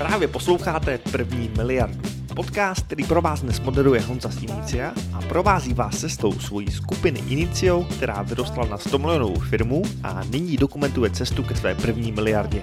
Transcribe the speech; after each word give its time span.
Právě 0.00 0.28
posloucháte 0.28 0.98
První 0.98 1.48
miliardu. 1.48 2.00
Podcast, 2.36 2.86
který 2.86 3.04
pro 3.04 3.22
vás 3.22 3.42
dnes 3.42 3.60
moderuje 3.60 4.00
Honza 4.00 4.28
z 4.28 4.44
a 5.14 5.20
provází 5.28 5.74
vás 5.74 6.00
cestou 6.00 6.32
svojí 6.32 6.70
skupiny 6.70 7.20
Inicio, 7.28 7.84
která 7.84 8.22
vyrostla 8.22 8.66
na 8.66 8.78
100 8.78 8.98
milionovou 8.98 9.38
firmu 9.40 9.82
a 10.02 10.24
nyní 10.24 10.56
dokumentuje 10.56 11.10
cestu 11.10 11.42
ke 11.42 11.54
své 11.54 11.74
první 11.74 12.12
miliardě. 12.12 12.62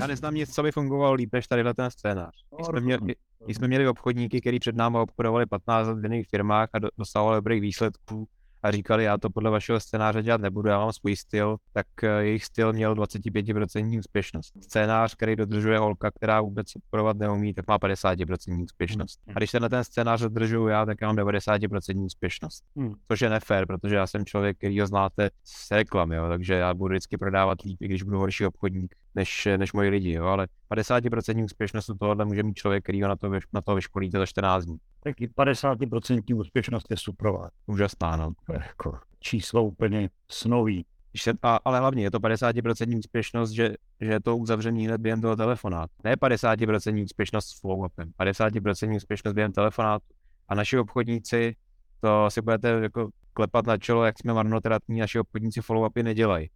Já 0.00 0.06
neznám 0.06 0.34
nic, 0.34 0.54
co 0.54 0.62
by 0.62 0.72
fungovalo 0.72 1.14
líp 1.14 1.30
než 1.32 1.46
tady 1.46 1.64
ten 1.74 1.90
scénář. 1.90 2.34
My 2.58 2.64
jsme, 2.64 2.80
měli, 2.80 3.14
my 3.46 3.54
jsme 3.54 3.68
měli 3.68 3.88
obchodníky, 3.88 4.40
kteří 4.40 4.58
před 4.58 4.76
námi 4.76 4.98
obchodovali 4.98 5.46
15 5.46 5.86
let 5.88 5.98
v 5.98 6.04
jiných 6.04 6.26
firmách 6.30 6.68
a 6.72 6.78
dosahovali 6.98 7.36
dobrých 7.36 7.60
výsledků 7.60 8.28
a 8.62 8.70
říkali, 8.70 9.04
já 9.04 9.18
to 9.18 9.30
podle 9.30 9.50
vašeho 9.50 9.80
scénáře 9.80 10.22
dělat 10.22 10.40
nebudu, 10.40 10.68
já 10.68 10.78
mám 10.78 10.92
svůj 10.92 11.16
styl, 11.16 11.56
tak 11.72 11.86
eh, 12.02 12.24
jejich 12.24 12.44
styl 12.44 12.72
měl 12.72 12.94
25% 12.94 13.98
úspěšnost. 13.98 14.52
Scénář, 14.62 15.14
který 15.14 15.36
dodržuje 15.36 15.78
holka, 15.78 16.10
která 16.10 16.40
vůbec 16.40 16.76
obchodovat 16.76 17.16
neumí, 17.16 17.54
tak 17.54 17.66
má 17.68 17.78
50% 17.78 18.62
úspěšnost. 18.62 19.20
A 19.34 19.38
když 19.38 19.50
tenhle 19.50 19.68
ten 19.68 19.84
scénář 19.84 20.20
dodržuju 20.20 20.68
já, 20.68 20.86
tak 20.86 20.98
já 21.00 21.12
mám 21.12 21.16
90% 21.16 22.04
úspěšnost. 22.04 22.64
Hmm. 22.76 22.94
Což 23.08 23.20
je 23.20 23.30
nefér, 23.30 23.66
protože 23.66 23.94
já 23.94 24.06
jsem 24.06 24.24
člověk, 24.24 24.56
který 24.56 24.80
ho 24.80 24.86
znáte 24.86 25.30
z 25.44 25.70
reklam, 25.70 26.12
jo, 26.12 26.28
takže 26.28 26.54
já 26.54 26.74
budu 26.74 26.92
vždycky 26.92 27.18
prodávat 27.18 27.62
líp, 27.62 27.82
i 27.82 27.84
když 27.84 28.02
budu 28.02 28.18
horší 28.18 28.46
obchodník 28.46 28.94
než, 29.14 29.48
než 29.56 29.72
moji 29.72 29.90
lidi, 29.90 30.12
jo, 30.12 30.24
ale 30.24 30.46
50% 30.74 31.44
úspěšnost 31.44 31.90
tohohle 32.00 32.24
může 32.24 32.42
mít 32.42 32.54
člověk, 32.54 32.84
který 32.84 33.02
ho 33.02 33.08
na 33.08 33.16
to, 33.16 33.30
na 33.52 33.60
to 33.60 33.74
vyškolíte 33.74 34.18
za 34.18 34.26
14 34.26 34.64
dní. 34.64 34.78
Tak 35.06 35.20
i 35.20 35.28
50% 35.28 36.38
úspěšnost 36.38 36.86
je 36.90 36.96
suprová. 36.96 37.48
Úžasná, 37.66 38.16
no. 38.16 38.32
Jako 38.52 38.98
číslo 39.20 39.64
úplně 39.64 40.10
snový. 40.30 40.86
Se, 41.16 41.32
a, 41.42 41.58
ale 41.64 41.78
hlavně 41.78 42.02
je 42.02 42.10
to 42.10 42.18
50% 42.18 42.98
úspěšnost, 42.98 43.50
že, 43.50 43.74
že 44.00 44.10
je 44.10 44.20
to 44.20 44.36
uzavření 44.36 44.86
hned 44.86 45.00
během 45.00 45.20
toho 45.20 45.36
telefonátu. 45.36 45.92
Ne 46.04 46.14
50% 46.14 47.04
úspěšnost 47.04 47.46
s 47.46 47.62
follow-upem, 47.62 48.12
50% 48.20 48.96
úspěšnost 48.96 49.34
během 49.34 49.52
telefonátu. 49.52 50.06
A 50.48 50.54
naši 50.54 50.78
obchodníci, 50.78 51.56
to 52.00 52.30
si 52.30 52.42
budete 52.42 52.68
jako 52.68 53.10
klepat 53.32 53.66
na 53.66 53.78
čelo, 53.78 54.04
jak 54.04 54.18
jsme 54.18 54.34
marnotratní, 54.34 55.00
naši 55.00 55.18
obchodníci 55.18 55.60
follow-upy 55.60 56.02
nedělají. 56.02 56.50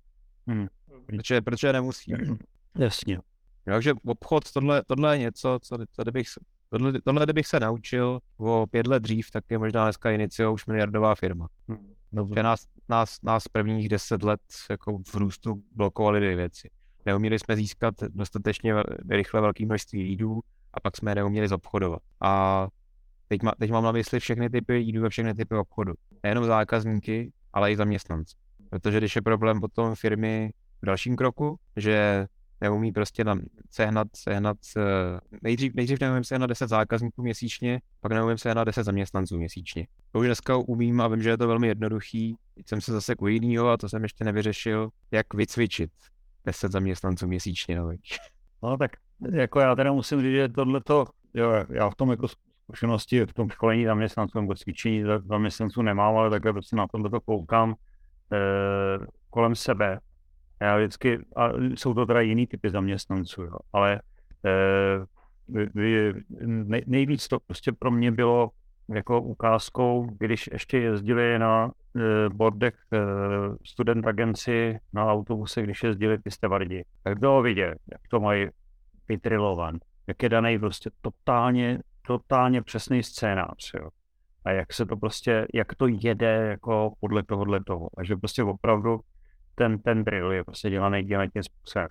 Hmm. 0.47 0.67
Protože, 1.07 1.41
protože 1.41 1.73
nemusí. 1.73 2.13
Jasně. 2.79 3.19
Takže 3.65 3.95
obchod, 4.07 4.53
tohle, 4.53 4.83
tohle 4.87 5.15
je 5.15 5.19
něco, 5.19 5.59
co, 5.63 5.79
co 5.93 6.03
kdybych, 6.03 6.27
tohle, 6.71 6.93
tohle 7.05 7.27
kdybych 7.27 7.47
se 7.47 7.61
naučil 7.61 8.21
o 8.37 8.67
pět 8.71 8.87
let 8.87 9.03
dřív, 9.03 9.31
tak 9.31 9.45
je 9.51 9.59
možná 9.59 9.85
dneska 9.85 10.11
Inicio 10.11 10.53
už 10.53 10.67
miliardová 10.67 11.15
firma. 11.15 11.49
Hmm. 11.69 11.95
Dobře. 12.13 12.43
Nás, 12.43 12.67
nás, 12.89 13.23
nás 13.23 13.49
prvních 13.49 13.89
deset 13.89 14.23
let 14.23 14.41
jako 14.71 14.99
v 14.99 15.15
růstu 15.15 15.63
blokovaly 15.77 16.21
dvě 16.21 16.37
věci. 16.37 16.71
Neuměli 17.07 17.39
jsme 17.39 17.57
získat 17.57 17.95
dostatečně 18.09 18.75
rychle 19.09 19.41
velké 19.41 19.67
množství 19.67 20.03
lídů 20.03 20.41
a 20.75 20.81
pak 20.81 20.97
jsme 20.97 21.11
je 21.11 21.15
neuměli 21.15 21.49
zobchodovat. 21.49 22.03
A 22.21 22.69
teď, 23.29 23.43
má, 23.43 23.53
teď 23.59 23.71
mám 23.71 23.85
na 23.85 23.93
mysli 23.93 24.21
všechny 24.21 24.51
typy 24.51 24.73
lídů 24.73 25.07
a 25.07 25.09
všechny 25.09 25.35
typy 25.35 25.55
obchodu. 25.55 25.93
Nejenom 26.23 26.45
zákazníky, 26.45 27.33
ale 27.53 27.73
i 27.73 27.77
zaměstnance. 27.77 28.37
Protože 28.71 28.99
když 28.99 29.17
je 29.17 29.23
problém 29.23 29.61
potom 29.61 29.95
firmy 29.95 30.53
v 30.83 30.87
dalším 30.87 31.17
kroku, 31.17 31.57
že 31.77 32.27
neumí 32.61 32.93
prostě 32.93 33.25
nám 33.25 33.41
sehnat, 33.71 34.09
sehnat 34.17 34.57
eh, 34.77 34.83
nejdřív, 35.43 35.75
nejdřív 35.75 36.01
neumím 36.01 36.25
sehnat 36.25 36.49
10 36.49 36.69
zákazníků 36.69 37.23
měsíčně, 37.23 37.81
pak 38.01 38.13
neumím 38.13 38.39
sehnat 38.39 38.65
10 38.65 38.85
zaměstnanců 38.85 39.37
měsíčně. 39.37 39.87
To 40.13 40.19
už 40.19 40.27
dneska 40.27 40.57
umím 40.57 41.01
a 41.01 41.09
vím, 41.09 41.23
že 41.23 41.31
je 41.31 41.37
to 41.37 41.49
velmi 41.49 41.67
jednoduchý. 41.67 42.37
Teď 42.55 42.69
jsem 42.69 42.81
se 42.81 42.93
zase 42.93 43.17
u 43.17 43.27
jinýho 43.27 43.69
a 43.69 43.77
to 43.77 43.89
jsem 43.89 44.03
ještě 44.03 44.25
nevyřešil, 44.25 44.89
jak 45.11 45.35
vycvičit 45.35 45.91
10 46.45 46.73
zaměstnanců 46.73 47.27
měsíčně. 47.27 47.77
No, 47.77 47.93
no 48.63 48.77
tak 48.77 48.91
jako 49.33 49.61
já 49.61 49.75
teda 49.75 49.93
musím 49.93 50.21
říct, 50.21 50.33
že 50.33 50.49
tohle 50.49 50.81
to, 50.81 51.07
jo, 51.35 51.51
já 51.71 51.91
v 51.91 51.95
tom 51.95 52.11
jako 52.11 52.29
zkušenosti, 52.29 53.27
v 53.27 53.35
tom 53.35 53.49
školení 53.49 53.85
zaměstnanců 53.85 54.41
nebo 54.41 54.55
cvičení 54.55 55.05
zaměstnanců 55.25 55.83
nemám, 55.83 56.17
ale 56.17 56.31
takhle 56.31 56.53
prostě 56.53 56.77
na 56.77 56.87
tomhle 56.87 57.11
to 57.11 57.21
koukám 57.21 57.75
eh, 58.33 59.07
kolem 59.31 59.55
sebe 59.55 60.01
já 60.61 60.77
vždycky, 60.77 61.19
a 61.37 61.49
jsou 61.75 61.95
to 61.95 62.07
teda 62.07 62.21
jiný 62.21 62.47
typy 62.47 62.71
zaměstnanců, 62.71 63.43
jo, 63.43 63.57
ale 63.73 64.01
eh, 64.47 65.07
nejvíc 66.87 67.29
to 67.29 67.41
prostě 67.41 67.73
pro 67.73 67.91
mě 67.91 68.13
bylo 68.13 68.51
jako 68.95 69.23
ukázkou, 69.23 70.07
když 70.19 70.49
ještě 70.53 70.79
jezdili 70.79 71.39
na 71.39 71.71
eh, 71.97 72.29
bordech 72.29 72.75
eh, 72.93 72.99
student 73.65 74.07
agenci 74.07 74.79
na 74.93 75.13
autobuse, 75.13 75.63
když 75.63 75.83
jezdili 75.83 76.19
ty 76.19 76.31
stevardi, 76.31 76.85
tak 77.03 77.19
bylo 77.19 77.43
vidět, 77.43 77.79
jak 77.93 78.01
to 78.11 78.21
mají 78.21 78.49
vytrilovan, 79.09 79.79
jak 80.07 80.23
je 80.23 80.29
daný 80.29 80.59
prostě 80.59 80.91
totálně, 81.01 81.79
totálně 82.07 82.63
přesný 82.63 83.03
scénář, 83.03 83.75
jo. 83.75 83.89
A 84.45 84.51
jak 84.51 84.73
se 84.73 84.87
to 84.87 84.97
prostě, 84.97 85.47
jak 85.55 85.75
to 85.75 85.87
jede 85.87 86.47
jako 86.51 86.93
podle 87.01 87.23
tohohle 87.23 87.65
toho. 87.65 87.89
A 87.97 88.05
že 88.05 88.17
prostě 88.17 88.43
opravdu 88.43 89.01
ten, 89.61 89.79
ten 89.79 90.05
drill 90.05 90.33
je 90.33 90.45
prostě 90.45 90.71
dělaný 90.71 91.03
dělaný 91.03 91.31
tím 91.31 91.43
způsobem. 91.43 91.89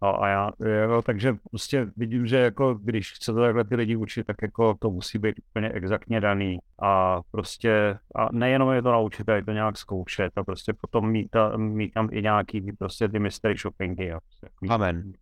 A, 0.00 0.10
a 0.10 0.28
já, 0.28 0.50
jo, 0.90 1.02
takže 1.02 1.34
prostě 1.50 1.86
vidím, 1.96 2.26
že 2.26 2.36
jako 2.36 2.74
když 2.74 3.12
chcete 3.12 3.40
takhle 3.40 3.64
ty 3.64 3.76
lidi 3.76 3.96
učit, 3.96 4.26
tak 4.26 4.36
jako 4.42 4.74
to 4.80 4.90
musí 4.90 5.18
být 5.18 5.34
úplně 5.50 5.68
exaktně 5.68 6.20
daný 6.20 6.58
a 6.82 7.20
prostě 7.30 7.98
a 8.14 8.28
nejenom 8.32 8.72
je 8.72 8.82
to 8.82 8.92
naučit, 8.92 9.28
ale 9.28 9.38
je 9.38 9.44
to 9.44 9.52
nějak 9.52 9.78
zkoušet 9.78 10.32
a 10.36 10.44
prostě 10.44 10.72
potom 10.80 11.10
mít, 11.10 11.30
ta, 11.30 11.56
mít 11.56 11.92
tam 11.92 12.08
i 12.12 12.22
nějaký 12.22 12.72
prostě 12.78 13.08
ty 13.08 13.18
mystery 13.18 13.56
shoppingy. 13.56 14.12
A 14.12 14.20
prostě, 14.20 14.46
jako 14.46 14.74
Amen. 14.74 15.12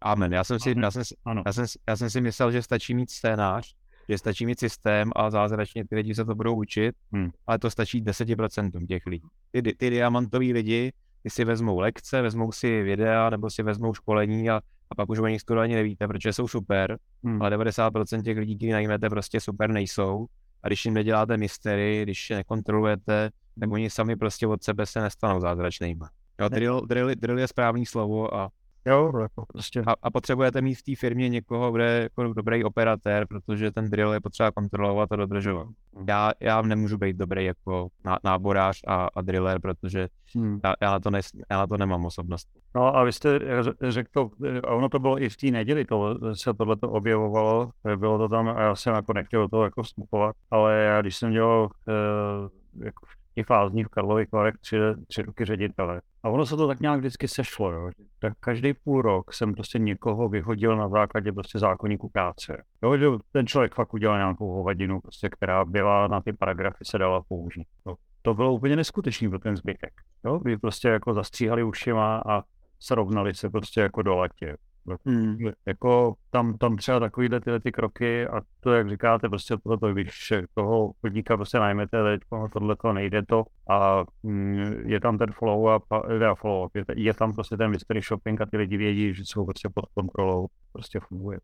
Amen. 0.00 0.32
Já 0.32 0.44
jsem, 0.44 0.58
si, 0.58 0.70
Amen. 0.70 0.84
Já, 0.84 0.90
jsem, 0.90 1.02
ano. 1.24 1.42
Já, 1.46 1.52
jsem, 1.52 1.66
já 1.88 1.96
jsem 1.96 2.10
si 2.10 2.20
myslel, 2.20 2.52
že 2.52 2.62
stačí 2.62 2.94
mít 2.94 3.10
scénář, 3.10 3.74
že 4.08 4.18
stačí 4.18 4.46
mít 4.46 4.60
systém 4.60 5.10
a 5.16 5.30
zázračně 5.30 5.84
ty 5.86 5.94
lidi 5.94 6.14
se 6.14 6.24
to 6.24 6.34
budou 6.34 6.54
učit, 6.54 6.94
hmm. 7.12 7.30
ale 7.46 7.58
to 7.58 7.70
stačí 7.70 8.04
10% 8.04 8.86
těch 8.86 9.06
lidí. 9.06 9.28
Ty, 9.52 9.62
ty 9.62 9.90
diamantoví 9.90 10.52
lidi 10.52 10.92
ty 11.22 11.30
si 11.30 11.44
vezmou 11.44 11.78
lekce, 11.78 12.22
vezmou 12.22 12.52
si 12.52 12.82
videa 12.82 13.30
nebo 13.30 13.50
si 13.50 13.62
vezmou 13.62 13.94
školení 13.94 14.50
a, 14.50 14.60
a 14.90 14.94
pak 14.94 15.08
už 15.08 15.18
o 15.18 15.26
nich 15.26 15.40
skoro 15.40 15.60
ani 15.60 15.74
nevíte, 15.74 16.08
protože 16.08 16.32
jsou 16.32 16.48
super, 16.48 16.98
hmm. 17.24 17.42
ale 17.42 17.56
90% 17.56 18.22
těch 18.22 18.38
lidí, 18.38 18.56
kteří 18.56 18.70
najmete, 18.70 19.10
prostě 19.10 19.40
super 19.40 19.70
nejsou. 19.70 20.26
A 20.62 20.66
když 20.66 20.84
jim 20.84 20.94
neděláte 20.94 21.36
mystery, 21.36 22.00
když 22.02 22.30
je 22.30 22.36
nekontrolujete, 22.36 23.30
tak 23.60 23.70
oni 23.70 23.90
sami 23.90 24.16
prostě 24.16 24.46
od 24.46 24.64
sebe 24.64 24.86
se 24.86 25.00
nestanou 25.00 25.40
zázračnými. 25.40 26.04
Jo, 26.40 26.48
drill, 26.48 26.80
drill, 26.80 27.10
drill 27.14 27.38
je 27.38 27.48
správný 27.48 27.86
slovo 27.86 28.34
a 28.34 28.50
Jo, 28.86 29.12
jako 29.20 29.44
prostě. 29.52 29.82
A, 29.86 29.94
a 30.02 30.10
potřebujete 30.10 30.60
mít 30.60 30.74
v 30.74 30.82
té 30.82 30.96
firmě 30.96 31.28
někoho, 31.28 31.72
kde 31.72 31.84
je 31.84 32.02
jako 32.02 32.32
dobrý 32.32 32.64
operatér, 32.64 33.26
protože 33.26 33.70
ten 33.70 33.90
drill 33.90 34.12
je 34.12 34.20
potřeba 34.20 34.50
kontrolovat 34.50 35.12
a 35.12 35.16
dodržovat. 35.16 35.68
Hmm. 35.96 36.04
Já, 36.08 36.32
já 36.40 36.62
nemůžu 36.62 36.98
být 36.98 37.16
dobrý 37.16 37.44
jako 37.44 37.88
ná, 38.04 38.18
náborář 38.24 38.80
a, 38.86 39.08
a 39.14 39.22
driller, 39.22 39.60
protože 39.60 40.08
hmm. 40.34 40.60
já, 40.64 40.74
já, 40.80 40.90
na 40.90 41.00
to 41.00 41.10
ne, 41.10 41.20
já 41.50 41.66
to 41.66 41.76
nemám 41.76 42.04
osobnost. 42.04 42.48
No 42.74 42.96
a 42.96 43.04
vy 43.04 43.12
jste 43.12 43.40
řekl 43.82 44.10
to, 44.12 44.30
a 44.64 44.70
ono 44.70 44.88
to 44.88 44.98
bylo 44.98 45.22
i 45.22 45.28
v 45.28 45.36
té 45.36 45.46
neděli, 45.46 45.84
to 45.84 46.18
se 46.34 46.54
tohle 46.54 46.76
to 46.76 46.90
objevovalo, 46.90 47.70
bylo 47.96 48.18
to 48.18 48.28
tam 48.28 48.48
a 48.48 48.60
já 48.60 48.74
jsem 48.74 48.94
jako 48.94 49.12
nechtěl 49.12 49.48
to 49.48 49.64
jako 49.64 49.82
vstupovat, 49.82 50.36
ale 50.50 50.74
já 50.74 51.00
když 51.00 51.16
jsem 51.16 51.32
dělal 51.32 51.62
uh, 51.62 52.84
jako 52.84 53.06
těch 53.34 53.46
fázních 53.46 53.86
v 53.86 53.90
Karlových 53.90 54.32
Varech 54.32 54.54
tři, 54.60 54.76
tři 55.06 55.22
roky 55.22 55.44
ředitele. 55.44 56.00
A 56.22 56.28
ono 56.28 56.46
se 56.46 56.56
to 56.56 56.68
tak 56.68 56.80
nějak 56.80 56.98
vždycky 56.98 57.28
sešlo, 57.28 57.72
jo. 57.72 57.90
Tak 58.18 58.32
každý 58.40 58.74
půl 58.74 59.02
rok 59.02 59.34
jsem 59.34 59.54
prostě 59.54 59.78
někoho 59.78 60.28
vyhodil 60.28 60.76
na 60.76 60.88
základě 60.88 61.32
prostě 61.32 61.58
zákonníku 61.58 62.08
práce. 62.08 62.64
Jo, 62.82 62.96
že 62.96 63.06
ten 63.32 63.46
člověk 63.46 63.74
fakt 63.74 63.94
udělal 63.94 64.18
nějakou 64.18 64.50
hovadinu, 64.52 65.00
prostě, 65.00 65.28
která 65.28 65.64
byla 65.64 66.06
na 66.08 66.20
ty 66.20 66.32
paragrafy 66.32 66.84
se 66.84 66.98
dala 66.98 67.22
použít. 67.28 67.66
Jo. 67.86 67.94
To 68.22 68.34
bylo 68.34 68.52
úplně 68.52 68.76
neskutečný 68.76 69.28
pro 69.28 69.38
ten 69.38 69.56
zbytek. 69.56 69.92
Jo, 70.24 70.38
kdy 70.38 70.56
prostě 70.56 70.88
jako 70.88 71.14
zastříhali 71.14 71.62
ušima 71.62 72.22
a 72.28 72.42
srovnali 72.78 73.34
se 73.34 73.50
prostě 73.50 73.80
jako 73.80 74.02
do 74.02 74.16
latě. 74.16 74.56
Hmm. 75.06 75.38
Jako 75.66 76.14
tam, 76.30 76.58
tam 76.58 76.76
třeba 76.76 77.00
takovýhle 77.00 77.40
tyhle 77.40 77.60
ty 77.60 77.72
kroky 77.72 78.26
a 78.26 78.40
to, 78.60 78.72
jak 78.72 78.90
říkáte, 78.90 79.28
prostě 79.28 79.56
tohle, 79.64 79.92
když 79.92 80.32
toho 80.54 80.92
podníka 81.00 81.36
prostě 81.36 81.58
najmete, 81.58 82.02
teď 82.04 82.20
tohle 82.52 82.76
to 82.76 82.92
nejde 82.92 83.22
to 83.22 83.44
a 83.70 84.04
mm, 84.22 84.82
je 84.84 85.00
tam 85.00 85.18
ten 85.18 85.30
follow-up, 85.30 86.06
teda 86.08 86.34
follow-up, 86.34 86.70
je, 86.74 86.84
je, 86.96 87.14
tam 87.14 87.32
prostě 87.32 87.56
ten 87.56 87.70
mystery 87.70 88.00
shopping 88.00 88.40
a 88.40 88.46
ty 88.46 88.56
lidi 88.56 88.76
vědí, 88.76 89.14
že 89.14 89.22
jsou 89.24 89.44
prostě 89.44 89.68
pod 89.74 89.84
kontrolou, 89.94 90.46
prostě 90.72 91.00
funguje. 91.00 91.38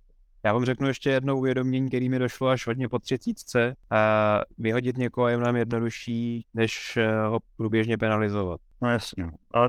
Já 0.46 0.52
vám 0.52 0.64
řeknu 0.64 0.88
ještě 0.88 1.10
jedno 1.10 1.36
uvědomění, 1.36 1.88
který 1.88 2.08
mi 2.08 2.18
došlo 2.18 2.48
až 2.48 2.66
hodně 2.66 2.88
po 2.88 2.98
třicítce. 2.98 3.76
A 3.90 4.40
vyhodit 4.58 4.96
někoho 4.96 5.28
je 5.28 5.36
mnohem 5.36 5.56
jednodušší, 5.56 6.46
než 6.54 6.96
eh, 6.96 7.26
ho 7.26 7.38
průběžně 7.56 7.98
penalizovat. 7.98 8.60
No 8.82 8.90
jasně. 8.90 9.30
A... 9.54 9.68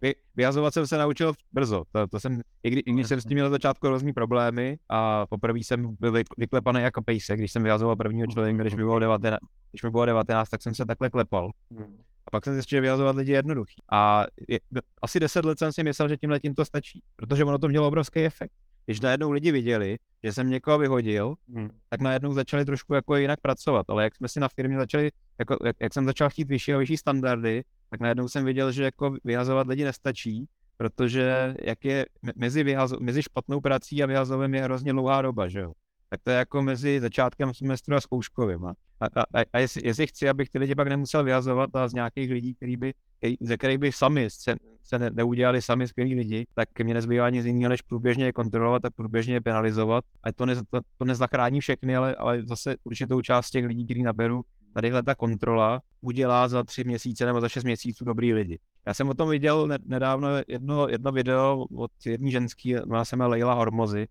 Vy, 0.00 0.14
vyhazovat 0.36 0.74
jsem 0.74 0.86
se 0.86 0.98
naučil 0.98 1.32
brzo. 1.52 1.84
To, 1.92 2.06
to 2.06 2.20
jsem, 2.20 2.40
i, 2.62 2.70
kdy, 2.70 2.80
i 2.80 2.92
když 2.92 3.08
jsem 3.08 3.20
s 3.20 3.24
tím 3.24 3.34
měl 3.34 3.50
začátku 3.50 3.88
různý 3.88 4.12
problémy 4.12 4.78
a 4.88 5.26
poprvé 5.26 5.58
jsem 5.58 5.96
byl 6.00 6.12
vyklepaný 6.38 6.80
jako 6.80 7.02
pejsek, 7.02 7.38
když 7.38 7.52
jsem 7.52 7.62
vyhazoval 7.62 7.96
prvního 7.96 8.26
člověka, 8.26 8.62
když 8.62 8.74
mi 8.74 8.82
bylo 8.82 8.98
19, 8.98 9.40
když 9.70 9.82
mi 9.82 9.90
bylo 9.90 10.06
19, 10.06 10.48
tak 10.48 10.62
jsem 10.62 10.74
se 10.74 10.84
takhle 10.84 11.10
klepal. 11.10 11.50
Hmm. 11.70 11.98
A 12.26 12.30
pak 12.30 12.44
jsem 12.44 12.54
zjistil, 12.54 12.76
že 12.76 12.80
vyhazovat 12.80 13.16
lidi 13.16 13.32
je 13.32 13.38
jednoduchý. 13.38 13.82
A 13.92 14.26
je, 14.48 14.58
asi 15.02 15.20
10 15.20 15.44
let 15.44 15.58
jsem 15.58 15.72
si 15.72 15.82
myslel, 15.82 16.08
že 16.08 16.16
tímhle 16.16 16.40
tím 16.40 16.54
to 16.54 16.64
stačí, 16.64 17.02
protože 17.16 17.44
ono 17.44 17.58
to 17.58 17.68
mělo 17.68 17.88
obrovský 17.88 18.20
efekt. 18.20 18.52
když 18.86 19.00
najednou 19.00 19.30
lidi 19.30 19.52
viděli, 19.52 19.96
že 20.24 20.32
jsem 20.32 20.50
někoho 20.50 20.78
vyhodil, 20.78 21.34
hmm. 21.54 21.70
tak 21.88 22.00
najednou 22.00 22.32
začali 22.32 22.64
trošku 22.64 22.94
jako 22.94 23.16
jinak 23.16 23.40
pracovat, 23.40 23.86
ale 23.88 24.04
jak 24.04 24.16
jsme 24.16 24.28
si 24.28 24.40
na 24.40 24.48
firmě 24.48 24.76
začali, 24.76 25.10
jako, 25.38 25.56
jak, 25.64 25.76
jak 25.80 25.94
jsem 25.94 26.04
začal 26.04 26.30
chtít 26.30 26.48
vyšší 26.48 26.74
a 26.74 26.78
vyšší 26.78 26.96
standardy, 26.96 27.62
tak 27.94 28.00
najednou 28.00 28.28
jsem 28.28 28.44
viděl, 28.44 28.72
že 28.72 28.84
jako 28.84 29.16
vyhazovat 29.24 29.66
lidi 29.66 29.84
nestačí, 29.84 30.48
protože 30.76 31.54
jak 31.62 31.84
je 31.84 32.06
mezi, 32.36 32.62
vyhazo, 32.62 32.96
mezi 33.00 33.22
špatnou 33.22 33.60
prací 33.60 34.02
a 34.02 34.06
vyhazovem 34.06 34.54
je 34.54 34.62
hrozně 34.62 34.92
dlouhá 34.92 35.22
doba, 35.22 35.48
že 35.48 35.60
jo 35.60 35.72
tak 36.14 36.22
to 36.22 36.30
je 36.30 36.36
jako 36.36 36.62
mezi 36.62 37.00
začátkem 37.00 37.54
semestru 37.54 37.96
a 37.96 38.00
zkouškovým. 38.00 38.64
A, 38.64 38.74
a, 39.00 39.42
a 39.52 39.58
jestli, 39.58 39.80
jestli, 39.84 40.06
chci, 40.06 40.28
abych 40.28 40.50
ty 40.50 40.58
lidi 40.58 40.74
pak 40.74 40.88
nemusel 40.88 41.24
vyhazovat 41.24 41.76
a 41.76 41.88
z 41.88 41.94
nějakých 41.94 42.30
lidí, 42.30 42.54
který 42.54 42.76
by, 42.76 42.94
který, 43.18 43.36
ze 43.40 43.56
kterých 43.56 43.78
by 43.78 43.92
sami 43.92 44.30
se, 44.30 44.54
se 44.82 44.98
ne, 44.98 45.10
neudělali 45.10 45.62
sami 45.62 45.88
skvělí 45.88 46.14
lidi, 46.14 46.46
tak 46.54 46.68
mě 46.82 46.94
nezbývá 46.94 47.30
nic 47.30 47.46
jiného, 47.46 47.68
než 47.68 47.82
průběžně 47.82 48.24
je 48.24 48.32
kontrolovat 48.32 48.84
a 48.84 48.90
průběžně 48.90 49.34
je 49.34 49.40
penalizovat. 49.40 50.04
A 50.22 50.32
to, 50.32 50.46
ne, 50.46 50.54
to, 50.54 50.80
to 50.98 51.04
nezachrání 51.04 51.60
všechny, 51.60 51.96
ale, 51.96 52.14
ale 52.14 52.42
zase 52.42 52.76
určitou 52.84 53.20
část 53.20 53.50
těch 53.50 53.64
lidí, 53.64 53.84
který 53.84 54.02
naberu, 54.02 54.42
tadyhle 54.74 55.02
ta 55.02 55.14
kontrola 55.14 55.82
udělá 56.00 56.48
za 56.48 56.62
tři 56.62 56.84
měsíce 56.84 57.26
nebo 57.26 57.40
za 57.40 57.48
šest 57.48 57.64
měsíců 57.64 58.04
dobrý 58.04 58.34
lidi. 58.34 58.58
Já 58.86 58.94
jsem 58.94 59.08
o 59.08 59.14
tom 59.14 59.28
viděl 59.28 59.68
nedávno 59.84 60.28
jedno, 60.48 60.88
jedno 60.88 61.12
video 61.12 61.64
od 61.76 61.90
jedné 62.06 62.30
ženský, 62.30 62.74
má 62.86 63.04
se 63.04 63.16
jmenuje 63.16 63.30
Leila 63.30 63.54
Hormozy 63.54 64.06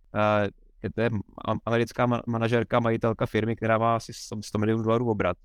to 0.89 1.01
je 1.01 1.10
americká 1.65 2.07
manažerka, 2.27 2.80
majitelka 2.80 3.25
firmy, 3.25 3.56
která 3.56 3.77
má 3.77 3.95
asi 3.95 4.13
100 4.13 4.57
milionů 4.57 4.83
dolarů 4.83 5.10
obrat. 5.10 5.38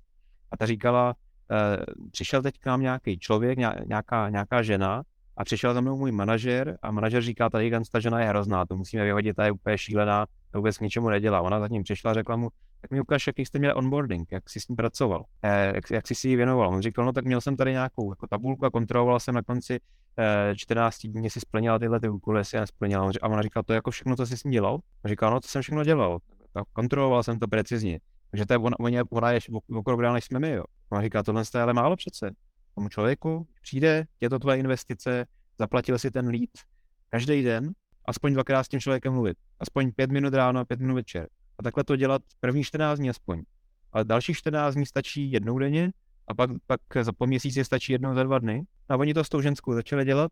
A 0.51 0.57
ta 0.57 0.65
říkala, 0.65 1.15
uh, 1.51 1.83
přišel 2.11 2.41
teď 2.41 2.59
k 2.59 2.65
nám 2.65 2.81
nějaký 2.81 3.19
člověk, 3.19 3.59
nějaká, 3.85 4.29
nějaká 4.29 4.61
žena 4.61 5.03
a 5.37 5.43
přišel 5.43 5.73
za 5.73 5.81
mnou 5.81 5.97
můj 5.97 6.11
manažer 6.11 6.77
a 6.81 6.91
manažer 6.91 7.23
říká, 7.23 7.49
tady 7.49 7.71
ta 7.91 7.99
žena 7.99 8.19
je 8.19 8.27
hrozná, 8.27 8.65
to 8.65 8.75
musíme 8.75 9.03
vyhodit, 9.03 9.35
ta 9.35 9.45
je 9.45 9.51
úplně 9.51 9.77
šílená, 9.77 10.25
to 10.51 10.57
vůbec 10.57 10.77
k 10.77 10.81
ničemu 10.81 11.09
nedělá. 11.09 11.41
Ona 11.41 11.59
za 11.59 11.67
ním 11.67 11.83
přišla 11.83 12.11
a 12.11 12.13
řekla 12.13 12.35
mu, 12.35 12.49
tak 12.81 12.91
mi 12.91 13.01
ukáž, 13.01 13.27
jaký 13.27 13.45
jste 13.45 13.59
měl 13.59 13.77
onboarding, 13.77 14.31
jak 14.31 14.49
jsi 14.49 14.59
s 14.59 14.67
ním 14.67 14.75
pracoval, 14.75 15.25
eh, 15.41 15.71
jak, 15.75 15.91
jak 15.91 16.07
jsi 16.07 16.15
si 16.15 16.29
ji 16.29 16.35
věnoval. 16.35 16.69
On 16.69 16.81
říkal, 16.81 17.05
no 17.05 17.13
tak 17.13 17.25
měl 17.25 17.41
jsem 17.41 17.55
tady 17.55 17.71
nějakou 17.71 18.11
jako 18.11 18.27
tabulku 18.27 18.65
a 18.65 18.69
kontroloval 18.69 19.19
jsem 19.19 19.35
na 19.35 19.41
konci 19.41 19.79
eh, 20.19 20.55
14 20.55 21.07
dní, 21.07 21.23
jestli 21.23 21.41
splnila 21.41 21.79
tyhle 21.79 21.99
ty 21.99 22.09
úkoly, 22.09 22.39
jestli 22.39 22.55
je 22.55 22.59
nesplnila. 22.59 23.11
A 23.21 23.27
ona 23.27 23.41
říkala, 23.41 23.63
to 23.63 23.73
je 23.73 23.75
jako 23.75 23.91
všechno, 23.91 24.15
co 24.15 24.25
jsi 24.25 24.37
s 24.37 24.43
ním 24.43 24.51
dělal? 24.51 24.73
On 24.73 25.09
říkal, 25.09 25.31
no 25.31 25.39
to 25.39 25.47
jsem 25.47 25.61
všechno 25.61 25.83
dělal. 25.83 26.19
Tak 26.53 26.63
kontroloval 26.73 27.23
jsem 27.23 27.39
to 27.39 27.47
precizně. 27.47 27.99
Takže 28.31 28.45
to 28.45 28.53
je 28.53 28.57
ona, 28.57 28.79
ona, 28.79 29.03
ona 29.09 29.31
je 29.31 29.39
okolo 29.73 30.13
než 30.13 30.25
jsme 30.25 30.39
my, 30.39 30.49
jo. 30.49 30.63
Ona 30.89 31.01
říká, 31.01 31.23
tohle 31.23 31.43
je 31.55 31.61
ale 31.61 31.73
málo 31.73 31.95
přece. 31.95 32.31
Tomu 32.75 32.89
člověku 32.89 33.47
přijde, 33.61 34.05
je 34.21 34.29
to 34.29 34.39
tvoje 34.39 34.57
investice, 34.57 35.25
zaplatil 35.59 35.99
si 35.99 36.11
ten 36.11 36.27
lead 36.27 36.49
každý 37.09 37.43
den, 37.43 37.71
aspoň 38.05 38.33
dvakrát 38.33 38.63
s 38.63 38.67
tím 38.67 38.79
člověkem 38.79 39.13
mluvit. 39.13 39.37
Aspoň 39.59 39.91
pět 39.91 40.11
minut 40.11 40.33
ráno 40.33 40.59
a 40.59 40.65
pět 40.65 40.79
minut 40.79 40.95
večer 40.95 41.27
a 41.59 41.63
takhle 41.63 41.83
to 41.83 41.95
dělat 41.95 42.21
první 42.39 42.63
14 42.63 42.99
dní 42.99 43.09
aspoň. 43.09 43.43
Ale 43.93 44.05
další 44.05 44.33
14 44.33 44.75
dní 44.75 44.85
stačí 44.85 45.31
jednou 45.31 45.59
denně 45.59 45.91
a 46.27 46.33
pak, 46.33 46.49
pak 46.67 46.81
za 47.01 47.11
po 47.11 47.27
měsíci 47.27 47.65
stačí 47.65 47.91
jednou 47.91 48.15
za 48.15 48.23
dva 48.23 48.39
dny. 48.39 48.63
A 48.89 48.95
oni 48.95 49.13
to 49.13 49.23
s 49.23 49.29
tou 49.29 49.41
ženskou 49.41 49.73
začali 49.73 50.05
dělat 50.05 50.31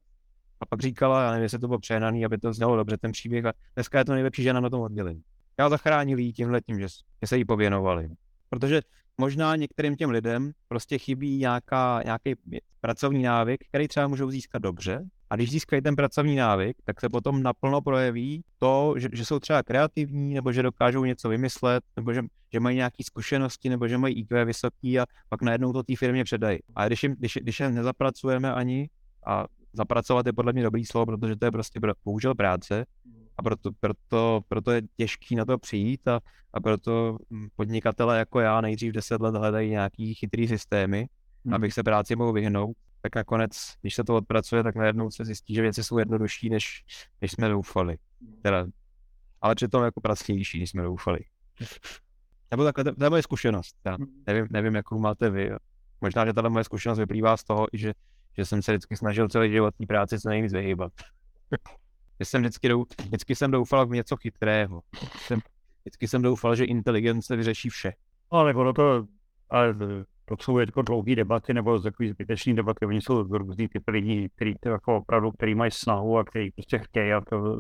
a 0.60 0.66
pak 0.66 0.82
říkala, 0.82 1.24
já 1.24 1.32
nevím, 1.32 1.44
jestli 1.44 1.60
to 1.60 1.68
bylo 1.68 1.80
přehnaný, 1.80 2.26
aby 2.26 2.38
to 2.38 2.54
znělo 2.54 2.76
dobře 2.76 2.98
ten 2.98 3.12
příběh 3.12 3.46
a 3.46 3.54
dneska 3.76 4.00
je 4.00 4.06
to 4.06 4.14
nejlepší 4.14 4.44
žena 4.44 4.60
na 4.60 4.70
tom 4.70 4.82
oddělení. 4.82 5.22
Já 5.60 5.70
zachránil 5.70 6.20
jí 6.20 6.34
tímhle 6.34 6.62
tím, 6.62 6.80
že, 6.80 6.88
že 7.22 7.28
se 7.28 7.38
jí 7.38 7.46
pověnovali. 7.46 8.10
Protože 8.50 8.82
možná 9.18 9.56
některým 9.56 9.96
těm 9.96 10.10
lidem 10.10 10.52
prostě 10.68 10.98
chybí 10.98 11.38
nějaká, 11.38 12.02
nějaký 12.06 12.36
pracovní 12.82 13.24
návyk, 13.24 13.64
který 13.70 13.88
třeba 13.88 14.08
můžou 14.08 14.32
získat 14.32 14.62
dobře, 14.62 15.06
a 15.30 15.36
když 15.36 15.52
získají 15.52 15.82
ten 15.82 15.96
pracovní 15.96 16.36
návyk, 16.36 16.78
tak 16.84 17.00
se 17.00 17.10
potom 17.10 17.44
naplno 17.44 17.82
projeví 17.82 18.44
to, 18.60 18.94
že, 18.98 19.10
že 19.14 19.26
jsou 19.26 19.40
třeba 19.40 19.64
kreativní, 19.64 20.34
nebo 20.34 20.52
že 20.52 20.64
dokážou 20.64 21.06
něco 21.06 21.30
vymyslet, 21.30 21.84
nebo 21.96 22.14
že, 22.14 22.22
že 22.54 22.60
mají 22.60 22.76
nějaké 22.76 23.04
zkušenosti, 23.04 23.70
nebo 23.70 23.88
že 23.88 23.98
mají 23.98 24.20
IQ 24.20 24.46
vysoký 24.46 25.00
a 25.00 25.06
pak 25.30 25.42
najednou 25.42 25.74
to 25.74 25.84
té 25.84 25.96
firmě 25.96 26.24
předají. 26.24 26.60
A 26.76 26.88
když, 26.88 27.04
jim, 27.04 27.16
když, 27.20 27.38
když 27.42 27.60
je 27.60 27.72
nezapracujeme 27.72 28.54
ani, 28.54 28.90
a 29.26 29.46
zapracovat 29.74 30.26
je 30.26 30.34
podle 30.34 30.54
mě 30.54 30.64
dobrý 30.64 30.86
slovo, 30.86 31.06
protože 31.06 31.36
to 31.36 31.46
je 31.46 31.52
prostě 31.52 31.80
bohužel 32.06 32.36
práce, 32.36 32.86
a 33.38 33.44
proto, 33.44 33.72
proto, 33.80 34.42
proto 34.48 34.72
je 34.72 34.82
těžký 34.96 35.36
na 35.36 35.46
to 35.46 35.58
přijít 35.58 36.08
a, 36.08 36.20
a 36.54 36.60
proto 36.60 37.18
podnikatele 37.56 38.20
jako 38.20 38.40
já 38.40 38.62
nejdřív 38.62 38.94
10 38.94 39.22
let 39.22 39.36
hledají 39.36 39.70
nějaký 39.70 40.14
chytrý 40.14 40.48
systémy, 40.48 41.08
hmm. 41.46 41.54
abych 41.54 41.74
se 41.74 41.84
práci 41.84 42.16
mohl 42.16 42.34
vyhnout 42.34 42.78
tak 43.02 43.16
nakonec, 43.16 43.74
když 43.82 43.96
se 43.96 44.04
to 44.04 44.16
odpracuje, 44.16 44.64
tak 44.64 44.76
najednou 44.76 45.12
se 45.12 45.26
zjistí, 45.26 45.54
že 45.54 45.62
věci 45.62 45.84
jsou 45.84 45.98
jednodušší, 45.98 46.50
než, 46.50 46.86
než 47.22 47.32
jsme 47.32 47.50
doufali. 47.50 47.98
Teda, 48.42 48.66
ale 49.42 49.56
přitom 49.56 49.84
jako 49.84 50.02
pracnější, 50.02 50.60
než 50.60 50.70
jsme 50.70 50.84
doufali. 50.84 51.20
Nebo 52.52 52.64
takhle, 52.64 52.84
to, 52.84 52.96
to 52.96 53.04
je 53.04 53.10
moje 53.10 53.22
zkušenost. 53.24 53.76
Já 53.86 53.98
nevím, 54.28 54.48
nevím, 54.50 54.76
jakou 54.76 55.00
máte 55.00 55.30
vy. 55.30 55.52
Možná, 56.02 56.26
že 56.26 56.34
tato 56.34 56.50
moje 56.50 56.64
zkušenost 56.64 57.00
vyplývá 57.00 57.38
z 57.38 57.44
toho, 57.44 57.68
že, 57.74 57.94
že 58.38 58.46
jsem 58.46 58.62
se 58.62 58.72
vždycky 58.72 58.98
snažil 58.98 59.30
celý 59.30 59.52
život 59.52 59.76
té 59.76 59.86
práci 59.86 60.20
co 60.20 60.30
nejvíc 60.30 60.54
vyhýbat. 60.54 60.94
že 62.20 62.26
jsem 62.26 62.42
vždycky, 62.42 62.70
dou, 62.70 62.86
vždycky 63.06 63.36
jsem 63.36 63.52
doufal 63.52 63.86
v 63.86 63.92
něco 63.92 64.18
chytrého. 64.18 64.82
Jsem, 65.18 65.40
vždycky 65.82 66.08
jsem 66.08 66.22
doufal, 66.22 66.56
že 66.56 66.66
inteligence 66.66 67.36
vyřeší 67.36 67.70
vše. 67.70 67.94
Ale 68.32 68.54
ono 68.54 68.74
to, 68.74 69.08
ale 69.50 69.76
to 70.30 70.36
jsou 70.40 70.60
jako 70.60 70.82
dlouhé 70.82 71.16
debaty 71.16 71.54
nebo 71.54 71.80
takový 71.80 72.10
zbytečné 72.10 72.54
debaty. 72.54 72.86
Oni 72.86 73.02
jsou 73.02 73.24
různý 73.24 73.68
typy 73.68 73.92
lidí, 73.92 74.30
kteří 74.36 74.56
jako 74.66 74.98
opravdu, 74.98 75.32
který 75.32 75.56
mají 75.56 75.72
snahu 75.72 76.18
a 76.18 76.24
kteří 76.24 76.52
prostě 76.52 76.80
chtějí 76.80 77.14
a 77.14 77.22
to, 77.22 77.58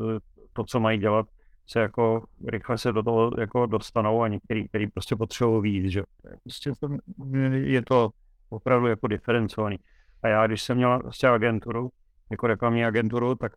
to, 0.54 0.64
co 0.64 0.80
mají 0.80 1.00
dělat, 1.00 1.26
se 1.68 1.80
jako 1.80 2.24
rychle 2.48 2.78
se 2.78 2.92
do 2.92 3.04
toho 3.04 3.32
jako 3.40 3.66
dostanou 3.66 4.22
a 4.22 4.28
některý, 4.28 4.68
který 4.68 4.88
prostě 4.88 5.16
potřebují 5.16 5.82
víc, 5.82 5.92
že 5.92 6.04
prostě 6.44 6.72
to, 6.80 6.90
je 7.52 7.82
to 7.82 8.10
opravdu 8.50 8.88
jako 8.88 9.08
diferencovaný. 9.08 9.78
A 10.24 10.28
já, 10.28 10.48
když 10.48 10.62
jsem 10.62 10.78
měl 10.78 11.00
prostě 11.00 11.28
agenturu, 11.28 11.90
jako 12.32 12.48
reklamní 12.48 12.86
agenturu, 12.86 13.36
tak 13.36 13.52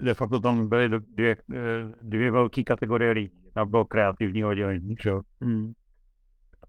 de 0.00 0.14
facto 0.14 0.40
tam 0.40 0.68
byly 0.68 0.88
dvě, 0.88 1.36
dvě 2.02 2.30
velké 2.30 2.62
kategorie 2.62 3.12
lidí. 3.12 3.32
Tam 3.54 3.70
bylo 3.70 3.84
kreativní 3.84 4.44
oddělení, 4.44 4.94
že? 5.02 5.12
Hmm 5.40 5.72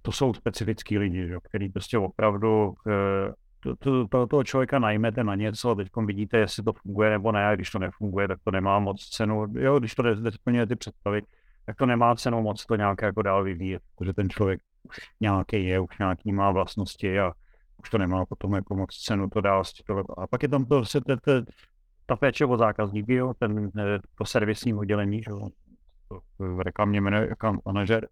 to 0.02 0.12
jsou 0.12 0.34
specifický 0.34 0.98
lidi, 0.98 1.28
že, 1.28 1.38
který 1.44 1.70
prostě 1.70 1.98
opravdu 1.98 2.74
eh, 2.88 3.34
to, 3.60 3.76
to, 3.76 4.08
to, 4.08 4.28
toho 4.28 4.44
člověka 4.44 4.80
najmete 4.80 5.24
na 5.24 5.36
něco 5.36 5.70
a 5.70 5.76
teď 5.76 5.88
vidíte, 6.06 6.38
jestli 6.38 6.64
to 6.64 6.74
funguje 6.74 7.10
nebo 7.10 7.32
ne, 7.32 7.48
a 7.48 7.56
když 7.56 7.70
to 7.70 7.80
nefunguje, 7.80 8.28
tak 8.28 8.40
to 8.44 8.52
nemá 8.52 8.80
moc 8.80 9.10
cenu, 9.10 9.46
jo, 9.54 9.80
když 9.80 9.96
to 9.96 10.04
nesplňuje 10.04 10.68
ty 10.68 10.76
představy, 10.76 11.22
tak 11.66 11.76
to 11.76 11.86
nemá 11.86 12.16
cenu 12.16 12.42
moc 12.42 12.66
to 12.66 12.76
nějak 12.76 13.02
jako 13.02 13.22
dál 13.22 13.44
vyvíjet, 13.44 13.82
protože 13.96 14.14
ten 14.14 14.30
člověk 14.30 14.62
už 14.84 14.98
nějaký 15.20 15.66
je, 15.66 15.80
už 15.80 15.98
nějaký 16.00 16.32
má 16.32 16.52
vlastnosti 16.52 17.20
a 17.20 17.32
už 17.78 17.90
to 17.90 17.98
nemá 17.98 18.26
potom 18.26 18.54
jako 18.54 18.76
moc 18.76 18.96
cenu 18.96 19.30
to 19.30 19.42
dál. 19.42 19.64
A 20.18 20.28
pak 20.28 20.44
je 20.44 20.50
tam 20.50 20.66
to, 20.66 20.86
se, 20.86 21.02
to, 21.02 21.18
to, 21.18 21.32
ta 22.06 22.16
péče 22.16 22.46
o 22.46 22.58
zákazníky, 22.58 23.14
jo, 23.14 23.34
ten, 23.40 23.72
eh, 23.80 24.00
to 24.18 24.26
servisní 24.26 24.74
oddělení, 24.74 25.24
že 25.24 25.32
jo, 25.32 25.48
v 26.40 26.60
reklamě 26.60 27.02
jmenuje 27.02 27.30
account 27.30 27.62
manažer, 27.66 28.08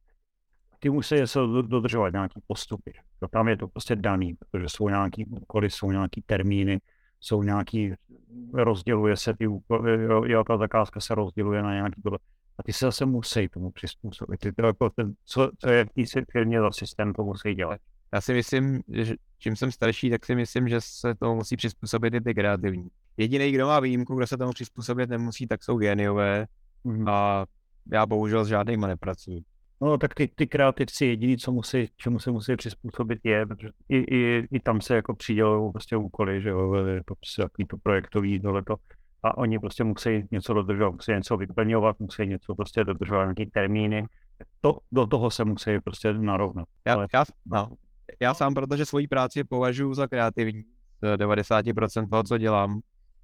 ty 0.79 0.89
musí 0.89 1.15
se 1.25 1.39
dodržovat 1.61 2.13
nějaký 2.13 2.41
postupy. 2.47 2.93
To 3.19 3.27
tam 3.27 3.47
je 3.47 3.57
to 3.57 3.67
prostě 3.67 3.95
daný, 3.95 4.33
protože 4.33 4.65
jsou 4.67 4.89
nějaký 4.89 5.25
úkoly, 5.25 5.69
jsou 5.69 5.91
nějaký 5.91 6.23
termíny, 6.25 6.79
jsou 7.19 7.43
nějaký, 7.43 7.93
rozděluje 8.53 9.17
se 9.17 9.33
ty 9.33 9.47
úkoly, 9.47 10.03
jo, 10.03 10.23
jo, 10.25 10.43
ta 10.43 10.57
zakázka 10.57 10.99
se 10.99 11.15
rozděluje 11.15 11.63
na 11.63 11.73
nějaký 11.73 12.01
tohle. 12.01 12.19
A 12.59 12.63
ty 12.63 12.73
se 12.73 12.85
zase 12.85 13.05
musí 13.05 13.49
tomu 13.49 13.71
přizpůsobit. 13.71 14.39
Ty 14.39 14.51
to 14.51 14.65
jako 14.65 14.89
ten, 14.89 15.13
co, 15.25 15.51
co 15.57 15.69
je 15.69 15.85
v 15.85 15.89
té 15.89 16.21
firmě 16.31 16.61
za 16.61 16.71
systém, 16.71 17.13
to 17.13 17.23
musí 17.23 17.55
dělat. 17.55 17.79
Já 18.13 18.21
si 18.21 18.33
myslím, 18.33 18.81
že 18.87 19.15
čím 19.37 19.55
jsem 19.55 19.71
starší, 19.71 20.09
tak 20.09 20.25
si 20.25 20.35
myslím, 20.35 20.67
že 20.67 20.81
se 20.81 21.15
to 21.15 21.35
musí 21.35 21.57
přizpůsobit 21.57 22.13
i 22.13 22.21
ty 22.21 22.33
kreativní. 22.33 22.87
Jediný, 23.17 23.51
kdo 23.51 23.67
má 23.67 23.79
výjimku, 23.79 24.15
kdo 24.15 24.27
se 24.27 24.37
tomu 24.37 24.51
přizpůsobit 24.51 25.09
nemusí, 25.09 25.47
tak 25.47 25.63
jsou 25.63 25.77
géniové 25.77 26.47
mm. 26.83 27.07
a 27.07 27.45
já 27.91 28.05
bohužel 28.05 28.45
s 28.45 28.47
žádnýma 28.47 28.87
nepracuji. 28.87 29.43
No 29.81 29.97
tak 29.97 30.13
ty, 30.13 30.27
ty 30.27 30.47
kreativci 30.47 31.05
jediný, 31.05 31.37
co 31.37 31.51
musí, 31.51 31.89
čemu 31.97 32.19
se 32.19 32.31
musí 32.31 32.55
přizpůsobit 32.55 33.19
je, 33.23 33.45
protože 33.45 33.69
i, 33.89 33.97
i, 33.97 34.47
i 34.51 34.59
tam 34.59 34.81
se 34.81 34.95
jako 34.95 35.15
přidělují 35.15 35.71
prostě 35.71 35.97
úkoly, 35.97 36.41
že 36.41 36.49
jo, 36.49 36.73
je 36.73 37.03
to 37.05 37.15
prostě 37.15 37.41
takový 37.41 37.67
to 37.67 37.77
projektový 37.77 38.39
tohleto 38.39 38.75
a 39.23 39.37
oni 39.37 39.59
prostě 39.59 39.83
musí 39.83 40.23
něco 40.31 40.53
dodržovat, 40.53 40.91
musí 40.91 41.11
něco 41.11 41.37
vyplňovat, 41.37 41.99
musí 41.99 42.27
něco 42.27 42.55
prostě 42.55 42.83
dodržovat 42.83 43.23
nějaký 43.23 43.45
termíny, 43.45 44.05
to, 44.61 44.77
do 44.91 45.07
toho 45.07 45.31
se 45.31 45.45
musí 45.45 45.79
prostě 45.83 46.13
narovnat. 46.13 46.67
Já, 46.85 46.93
Ale... 46.93 47.07
já, 47.13 47.23
no, 47.45 47.69
já 48.21 48.33
sám, 48.33 48.53
protože 48.53 48.85
svoji 48.85 49.07
práci 49.07 49.43
považuji 49.43 49.93
za 49.93 50.07
kreativní, 50.07 50.63
z 51.01 51.17
90% 51.17 52.09
toho, 52.09 52.23
co 52.23 52.37
dělám, 52.37 52.79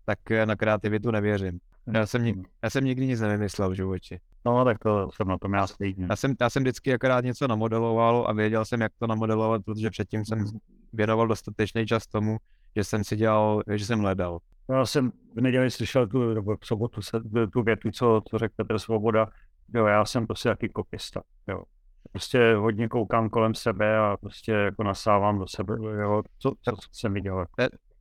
tak 0.06 0.20
na 0.46 0.56
kreativitu 0.56 1.12
nevěřím. 1.12 1.60
Já 1.94 2.06
jsem, 2.06 2.22
hmm. 2.22 2.44
já 2.64 2.70
jsem 2.70 2.86
nikdy 2.86 3.08
nic 3.08 3.22
nevymyslel 3.22 3.70
v 3.70 3.74
životě. 3.74 4.20
No, 4.46 4.66
tak 4.66 4.80
to 4.80 5.10
jsem 5.16 5.28
na 5.28 5.38
tom 5.38 5.54
já 5.54 5.68
stejně. 5.68 6.08
Já 6.10 6.16
jsem, 6.16 6.36
já 6.42 6.50
jsem 6.50 6.64
vždycky 6.64 6.94
akorát 6.94 7.24
něco 7.24 7.48
namodeloval 7.48 8.26
a 8.28 8.34
věděl 8.34 8.66
jsem, 8.66 8.82
jak 8.82 8.92
to 9.00 9.08
namodelovat, 9.08 9.62
protože 9.66 9.90
předtím 9.90 10.26
jsem 10.26 10.40
hmm. 10.40 10.60
věnoval 10.94 11.28
dostatečný 11.28 11.86
čas 11.86 12.08
tomu, 12.08 12.38
že 12.76 12.84
jsem 12.84 13.04
si 13.04 13.16
dělal, 13.16 13.64
že 13.76 13.86
jsem 13.86 14.00
hledal. 14.00 14.40
Já 14.70 14.86
jsem 14.86 15.12
v 15.36 15.42
neděli 15.42 15.72
slyšel 15.72 16.08
tu, 16.08 16.34
nebo 16.34 16.58
v 16.58 16.66
sobotu 16.66 17.02
se, 17.02 17.20
tu 17.54 17.64
větu, 17.64 17.92
co, 17.92 18.22
co 18.30 18.38
řekl 18.38 18.54
Petr 18.56 18.80
Svoboda. 18.80 19.28
Jo, 19.74 19.86
já 19.86 20.06
jsem 20.06 20.28
prostě 20.28 20.50
taky 20.50 20.70
kopista. 20.70 21.22
Jo. 21.48 21.64
Prostě 22.12 22.56
hodně 22.56 22.88
koukám 22.88 23.30
kolem 23.30 23.56
sebe 23.56 23.98
a 23.98 24.18
prostě 24.18 24.52
jako 24.52 24.84
nasávám 24.84 25.40
do 25.40 25.48
sebe, 25.48 25.76
jo, 26.02 26.22
co, 26.40 26.52
co, 26.62 26.72
co 26.72 26.88
jsem 26.92 27.14
viděl. 27.14 27.46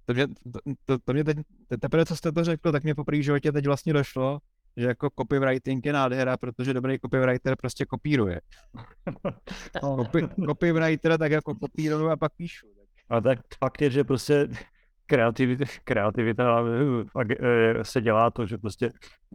To 0.06 0.14
mě, 0.14 0.26
to, 0.26 0.60
to, 0.84 0.98
to 0.98 1.12
mě 1.12 1.24
teď, 1.24 1.38
teprve 1.80 2.06
co 2.06 2.16
jste 2.16 2.32
to 2.32 2.44
řekl, 2.44 2.72
tak 2.72 2.82
mě 2.82 2.94
po 2.94 3.04
první 3.04 3.22
životě 3.22 3.52
teď 3.52 3.66
vlastně 3.66 3.92
došlo, 3.92 4.38
že 4.76 4.86
jako 4.86 5.10
copywriting 5.18 5.86
je 5.86 5.92
nádhera, 5.92 6.36
protože 6.36 6.74
dobrý 6.74 6.98
copywriter 6.98 7.56
prostě 7.56 7.84
kopíruje. 7.84 8.40
Copy, 9.80 10.28
copywriter 10.46 11.18
tak 11.18 11.32
jako 11.32 11.54
kopíruju 11.54 12.08
a 12.08 12.16
pak 12.16 12.32
píšu. 12.36 12.66
A 13.08 13.20
tak 13.20 13.38
fakt 13.58 13.82
je, 13.82 13.90
že 13.90 14.04
prostě 14.04 14.48
kreativita, 15.06 15.64
kreativita 15.84 16.64
eh, 17.30 17.84
se 17.84 18.00
dělá 18.00 18.30
to, 18.30 18.46
že 18.46 18.58
prostě 18.58 18.92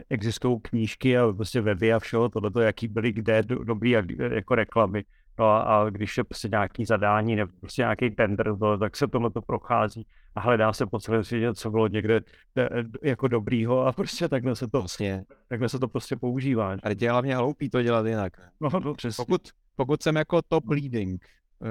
existují 0.10 0.60
knížky 0.62 1.18
a 1.18 1.34
prostě 1.34 1.62
weby 1.62 1.94
a 1.94 2.00
všeho, 2.00 2.30
tohle, 2.30 2.66
jaký 2.66 2.88
byly 2.88 3.12
kde 3.12 3.44
dobrý 3.44 3.92
jako 4.32 4.56
reklamy. 4.56 5.04
No 5.40 5.46
a, 5.46 5.60
a 5.60 5.90
když 5.90 6.18
je 6.18 6.24
prostě 6.24 6.48
nějaký 6.48 6.86
zadání 6.86 7.36
nebo 7.36 7.52
prostě 7.60 7.82
nějaký 7.82 8.10
tender, 8.10 8.58
to, 8.60 8.78
tak 8.78 8.98
se 8.98 9.08
tohle 9.08 9.32
to 9.32 9.42
prochází 9.42 10.08
a 10.36 10.40
hledá 10.40 10.74
se 10.74 10.86
po 10.86 11.00
celém 11.00 11.24
světě, 11.24 11.54
co 11.54 11.72
bylo 11.72 11.88
někde 11.88 12.22
de, 12.56 12.70
jako 13.04 13.28
dobrýho 13.28 13.86
a 13.86 13.92
prostě 13.92 14.30
takhle 14.30 14.56
se 14.56 14.68
to, 14.68 14.82
vlastně. 14.82 15.24
takhle 15.48 15.70
se 15.70 15.80
to 15.80 15.88
prostě 15.88 16.16
používá. 16.16 16.76
Ale 16.84 16.96
je 17.00 17.12
hlavně 17.12 17.36
hloupý 17.36 17.70
to 17.70 17.82
dělat 17.82 18.06
jinak. 18.06 18.34
No, 18.60 18.70
no 18.84 18.94
přesně. 18.94 19.24
Pokud, 19.26 19.42
pokud 19.76 20.04
jsem 20.04 20.16
jako 20.16 20.42
top 20.42 20.70
leading, 20.70 21.26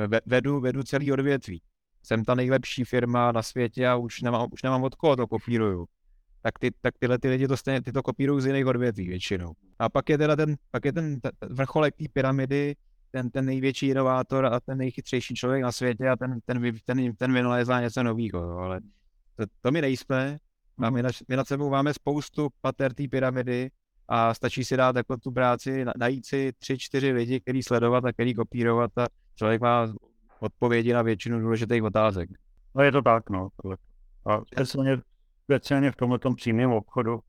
eh, 0.05 0.21
vedu, 0.27 0.61
vedu 0.61 0.83
celý 0.83 1.13
odvětví, 1.13 1.63
jsem 2.03 2.25
ta 2.25 2.35
nejlepší 2.35 2.85
firma 2.85 3.33
na 3.33 3.43
světě 3.43 3.89
a 3.89 3.97
už 3.97 4.23
nemám, 4.23 4.49
už 4.53 4.63
nemám 4.63 4.83
od 4.83 4.95
koho 4.95 5.17
to 5.17 5.27
kopíruju. 5.27 5.87
Tak, 6.43 6.59
ty, 6.59 6.71
tak 6.81 6.95
tyhle 6.99 7.19
ty 7.19 7.29
lidi 7.29 7.49
to 7.49 7.57
stejně, 7.57 7.83
ty 7.83 7.93
to 7.93 8.03
kopírují 8.03 8.43
z 8.43 8.47
jiných 8.47 8.67
odvětví 8.67 9.09
většinou. 9.09 9.53
A 9.79 9.89
pak 9.89 10.09
je 10.09 10.19
teda 10.19 10.37
ten, 10.37 10.57
pak 10.71 10.85
je 10.85 10.93
ten, 10.93 11.21
ten 11.21 11.33
vrcholek 11.51 11.97
té 11.97 12.05
pyramidy, 12.13 12.77
ten, 13.11 13.31
ten 13.31 13.45
největší 13.45 13.89
inovátor 13.89 14.47
a 14.47 14.61
ten 14.61 14.79
nejchytřejší 14.79 15.35
člověk 15.35 15.63
na 15.63 15.73
světě 15.73 16.09
a 16.09 16.17
ten, 16.17 16.39
ten, 16.45 16.73
ten, 16.85 17.17
ten 17.17 17.33
vynalézá 17.35 17.81
něco 17.81 18.03
nového. 18.03 18.59
Ale 18.59 18.81
to, 19.37 19.45
to 19.61 19.71
my 19.71 19.81
nejsme. 19.81 20.39
A 20.83 20.91
my, 20.91 21.03
na, 21.03 21.09
my 21.29 21.37
nad 21.37 21.49
sebou 21.49 21.71
máme 21.71 21.95
spoustu 21.95 22.49
pater 22.61 22.95
té 22.95 23.09
pyramidy 23.09 23.71
a 24.09 24.35
stačí 24.35 24.65
si 24.65 24.77
dát 24.77 24.97
jako 24.97 25.17
tu 25.17 25.31
práci, 25.31 25.85
najít 25.97 26.27
si 26.27 26.53
tři, 26.59 26.79
čtyři 26.79 27.13
lidi, 27.13 27.41
který 27.41 27.63
sledovat 27.63 28.05
a 28.05 28.13
který 28.13 28.35
kopírovat 28.35 28.99
a 28.99 29.07
člověk 29.35 29.61
má 29.61 29.95
odpovědi 30.41 30.93
na 30.93 31.03
většinu 31.03 31.41
důležitých 31.41 31.83
otázek. 31.83 32.31
No 32.75 32.83
je 32.83 32.93
to 32.93 33.03
tak, 33.03 33.31
no. 33.31 33.49
A 34.27 34.41
speciálně, 34.41 34.99
speciálně 35.45 35.91
v 35.91 35.97
tomhle 35.97 36.19
přímém 36.37 36.73
obchodu, 36.73 37.21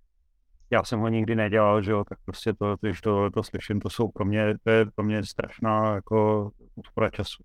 já 0.69 0.83
jsem 0.83 1.00
ho 1.00 1.07
nikdy 1.07 1.36
nedělal, 1.36 1.81
že 1.81 1.91
jo, 1.91 2.03
tak 2.09 2.19
prostě 2.25 2.53
to, 2.53 2.77
když 2.81 3.01
to, 3.01 3.31
to 3.31 3.43
slyším, 3.43 3.79
to 3.79 3.89
jsou 3.89 4.07
pro 4.07 4.25
mě, 4.25 4.53
to 4.63 4.69
je 4.69 4.86
pro 4.95 5.05
mě 5.05 5.25
strašná 5.25 5.95
jako 5.95 6.50
úspora 6.75 7.09
času. 7.09 7.43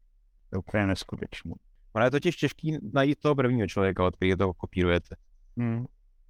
To 0.50 0.56
je 0.56 0.58
úplně 0.58 0.86
neskutečný. 0.86 1.52
Ono 1.92 2.04
je 2.04 2.10
totiž 2.10 2.36
těžký 2.36 2.78
najít 2.92 3.18
toho 3.18 3.34
prvního 3.34 3.66
člověka, 3.66 4.04
od 4.04 4.16
kterého 4.16 4.36
to 4.36 4.52
kopírujete. 4.52 5.16
Hmm. 5.56 5.84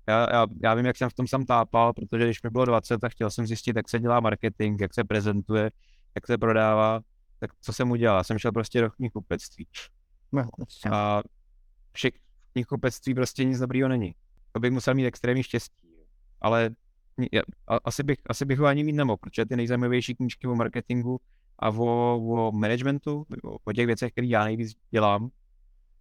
Já, 0.09 0.27
já, 0.33 0.47
já, 0.63 0.75
vím, 0.75 0.87
jak 0.87 0.97
jsem 0.97 1.11
v 1.11 1.15
tom 1.15 1.27
sam 1.27 1.45
tápal, 1.45 1.93
protože 1.93 2.25
když 2.25 2.43
mi 2.43 2.51
bylo 2.51 2.65
20, 2.65 2.99
tak 2.99 3.13
chtěl 3.13 3.31
jsem 3.31 3.47
zjistit, 3.47 3.77
jak 3.77 3.89
se 3.89 3.99
dělá 3.99 4.21
marketing, 4.21 4.81
jak 4.81 4.95
se 4.95 5.05
prezentuje, 5.05 5.71
jak 6.15 6.27
se 6.27 6.39
prodává 6.39 7.01
tak 7.43 7.51
co 7.61 7.73
jsem 7.73 7.91
udělal? 7.91 8.17
Já 8.17 8.25
jsem 8.25 8.39
šel 8.39 8.53
prostě 8.53 8.81
do 8.81 8.91
knihkupectví. 8.91 9.67
No, 10.33 10.45
a 10.93 11.23
všech 11.93 12.13
knihkupectví 12.53 13.15
prostě 13.15 13.45
nic 13.45 13.59
dobrýho 13.59 13.89
není. 13.89 14.15
To 14.53 14.61
bych 14.61 14.71
musel 14.71 14.95
mít 14.95 15.07
extrémní 15.07 15.43
štěstí. 15.43 15.82
Ale 16.43 16.71
já, 17.33 17.43
a, 17.69 17.77
asi, 17.85 18.03
bych, 18.03 18.19
asi 18.27 18.45
bych 18.45 18.59
ho 18.59 18.67
ani 18.67 18.85
mít 18.85 18.93
nemohl, 18.93 19.17
protože 19.17 19.47
ty 19.47 19.57
nejzajímavější 19.57 20.15
knížky 20.15 20.47
o 20.47 20.55
marketingu 20.55 21.21
a 21.59 21.69
o, 21.69 22.17
o 22.17 22.53
managementu, 22.53 23.27
o, 23.45 23.57
o 23.65 23.73
těch 23.73 23.87
věcech, 23.87 24.13
které 24.13 24.27
já 24.27 24.45
nejvíc 24.45 24.73
dělám, 24.91 25.31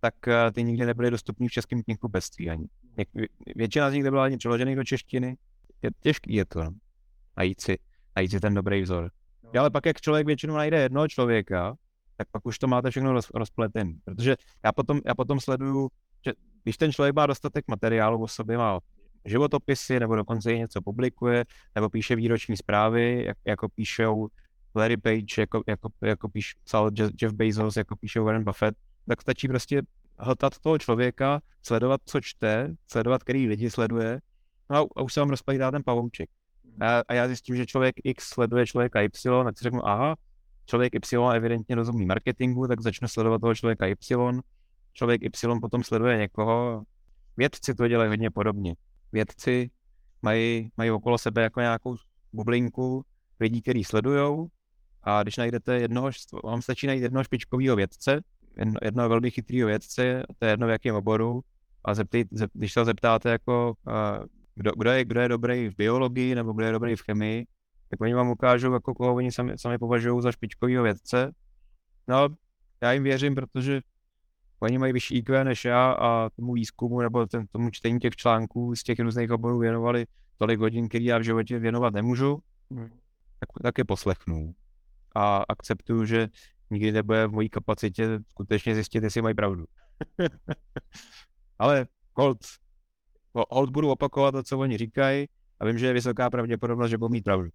tak 0.02 0.28
eh, 0.28 0.52
ty 0.52 0.64
nikdy 0.64 0.86
nebyly 0.86 1.12
dostupné 1.12 1.48
v 1.48 1.52
českém 1.52 1.84
knihkupectví 1.84 2.50
ani. 2.50 2.66
Většina 3.56 3.90
z 3.90 3.94
nich 3.94 4.04
nebyla 4.04 4.26
ani 4.26 4.38
přeložených 4.38 4.76
do 4.76 4.84
češtiny. 4.84 5.38
Je, 5.82 5.90
těžký 6.00 6.34
je 6.34 6.46
to, 6.46 6.64
no. 6.64 6.72
najít 7.38 7.62
si, 7.62 7.78
najít 8.16 8.32
si 8.32 8.40
ten 8.40 8.54
dobrý 8.54 8.82
vzor. 8.82 9.12
Ale 9.60 9.70
pak, 9.70 9.86
jak 9.86 10.02
člověk 10.02 10.28
většinou 10.28 10.56
najde 10.56 10.82
jednoho 10.82 11.08
člověka, 11.08 11.76
tak 12.18 12.28
pak 12.32 12.46
už 12.46 12.60
to 12.60 12.68
máte 12.68 12.90
všechno 12.90 13.14
roz, 13.14 13.30
rozpletený. 13.34 14.00
Protože 14.06 14.36
já 14.66 14.72
potom, 14.72 15.02
já 15.06 15.16
potom 15.16 15.40
sleduju, 15.40 15.90
že 16.26 16.34
když 16.64 16.78
ten 16.78 16.92
člověk 16.92 17.16
má 17.16 17.26
dostatek 17.26 17.68
materiálu 17.68 18.24
o 18.24 18.28
sobě, 18.28 18.58
má 18.58 18.80
životopisy, 19.26 20.00
nebo 20.00 20.16
dokonce 20.16 20.54
i 20.54 20.60
něco 20.60 20.82
publikuje, 20.82 21.46
nebo 21.76 21.90
píše 21.90 22.16
výroční 22.16 22.58
zprávy, 22.58 23.24
jak, 23.28 23.38
jako 23.46 23.70
píšou 23.70 24.28
Larry 24.76 24.98
Page, 24.98 25.42
jako, 25.42 25.64
jako, 25.68 25.90
jako 26.02 26.30
píš, 26.30 26.54
psal 26.64 26.90
Jeff 27.22 27.34
Bezos, 27.34 27.76
jako 27.76 27.96
píše 27.96 28.20
Warren 28.20 28.44
Buffett, 28.44 28.78
tak 29.08 29.22
stačí 29.22 29.48
prostě 29.48 29.82
hltat 30.18 30.60
toho 30.60 30.78
člověka, 30.78 31.42
sledovat, 31.64 32.02
co 32.06 32.22
čte, 32.22 32.76
sledovat, 32.88 33.24
který 33.24 33.48
lidi 33.48 33.70
sleduje, 33.70 34.20
no 34.70 34.88
a, 34.96 35.02
už 35.02 35.14
se 35.14 35.20
vám 35.20 35.30
rozpadá 35.30 35.72
ten 35.72 35.84
pavouček. 35.84 36.30
A, 36.82 37.02
a 37.08 37.14
já 37.14 37.28
zjistím, 37.28 37.56
že 37.56 37.66
člověk 37.66 37.96
X 38.04 38.28
sleduje 38.30 38.68
člověka 38.68 39.02
Y, 39.02 39.44
tak 39.44 39.58
si 39.58 39.64
řeknu, 39.64 39.88
aha, 39.88 40.16
člověk 40.66 40.96
Y 40.96 41.36
evidentně 41.36 41.76
rozumí 41.76 42.06
marketingu, 42.06 42.68
tak 42.68 42.82
začnu 42.82 43.08
sledovat 43.08 43.42
toho 43.42 43.56
člověka 43.56 43.86
Y. 43.88 44.42
Člověk 44.94 45.22
Y 45.22 45.60
potom 45.62 45.84
sleduje 45.84 46.18
někoho. 46.18 46.84
Vědci 47.38 47.76
to 47.76 47.88
dělají 47.88 48.10
hodně 48.10 48.32
podobně. 48.32 48.76
Vědci 49.12 49.70
mají, 50.22 50.72
mají 50.78 50.92
okolo 50.92 51.18
sebe 51.18 51.42
jako 51.42 51.60
nějakou 51.60 51.96
bublinku 52.34 53.06
lidí, 53.40 53.62
který 53.62 53.84
sledují. 53.84 54.48
A 55.04 55.24
když 55.24 55.38
najdete 55.38 55.80
jednoho, 55.80 56.10
vám 56.44 56.62
stačí 56.62 56.88
najít 56.88 57.04
jednoho 57.04 57.24
špičkového 57.24 57.76
vědce, 57.76 58.22
jedno, 58.58 58.74
jednoho 58.84 59.10
velmi 59.10 59.32
chytrého 59.32 59.68
vědce, 59.68 60.24
to 60.40 60.46
je 60.46 60.52
jedno 60.52 60.68
v 60.68 60.70
jakém 60.70 60.96
oboru, 60.96 61.42
a 61.86 61.94
zeptej, 61.94 62.26
zep, 62.32 62.52
když 62.54 62.74
se 62.74 62.86
zeptáte, 62.86 63.30
jako, 63.30 63.74
kdo, 64.56 64.72
kdo, 64.78 64.92
je, 64.92 65.06
kdo 65.06 65.22
je 65.22 65.28
dobrý 65.28 65.70
v 65.70 65.76
biologii 65.76 66.36
nebo 66.36 66.54
kdo 66.54 66.66
je 66.66 66.72
dobrý 66.72 66.96
v 66.96 67.02
chemii, 67.02 67.46
tak 67.90 68.02
oni 68.02 68.14
vám 68.14 68.30
ukážou, 68.30 68.74
jako 68.74 68.94
koho 68.94 69.16
oni 69.16 69.32
sami, 69.32 69.58
sami 69.58 69.78
považují 69.78 70.22
za 70.22 70.32
špičkového 70.32 70.84
vědce. 70.84 71.32
No, 72.08 72.28
já 72.82 72.92
jim 72.92 73.04
věřím, 73.04 73.36
protože 73.36 73.82
oni 74.62 74.78
mají 74.78 74.94
vyšší 74.94 75.18
IQ 75.18 75.44
než 75.44 75.66
já 75.66 75.92
a 75.92 76.30
tomu 76.30 76.54
výzkumu 76.54 77.02
nebo 77.02 77.26
ten, 77.26 77.48
tomu 77.48 77.70
čtení 77.70 78.00
těch 78.00 78.16
článků 78.16 78.76
z 78.76 78.84
těch 78.84 79.00
různých 79.00 79.32
oborů 79.32 79.60
věnovali 79.60 80.06
tolik 80.38 80.60
hodin, 80.60 80.90
který 80.90 81.06
já 81.06 81.18
v 81.18 81.24
životě 81.24 81.60
věnovat 81.60 81.94
nemůžu, 81.94 82.40
hmm. 82.72 82.90
tak, 83.40 83.50
tak 83.64 83.78
je 83.78 83.86
poslechnu. 83.86 84.54
A 85.16 85.44
akceptuju, 85.50 86.06
že 86.06 86.28
nikdy 86.70 86.92
nebude 86.92 87.28
v 87.28 87.32
mojí 87.32 87.50
kapacitě 87.50 88.20
skutečně 88.30 88.76
zjistit, 88.76 89.04
jestli 89.04 89.22
mají 89.22 89.36
pravdu. 89.36 89.66
Ale 91.60 91.88
hold, 92.14 92.38
hold 93.34 93.70
budu 93.70 93.90
opakovat 93.92 94.32
to, 94.32 94.44
co 94.44 94.60
oni 94.60 94.78
říkají 94.78 95.28
a 95.60 95.66
vím, 95.66 95.78
že 95.78 95.88
je 95.88 95.94
vysoká 95.94 96.30
pravděpodobnost, 96.30 96.90
že 96.90 96.98
budou 96.98 97.12
mít 97.12 97.24
pravdu. 97.24 97.50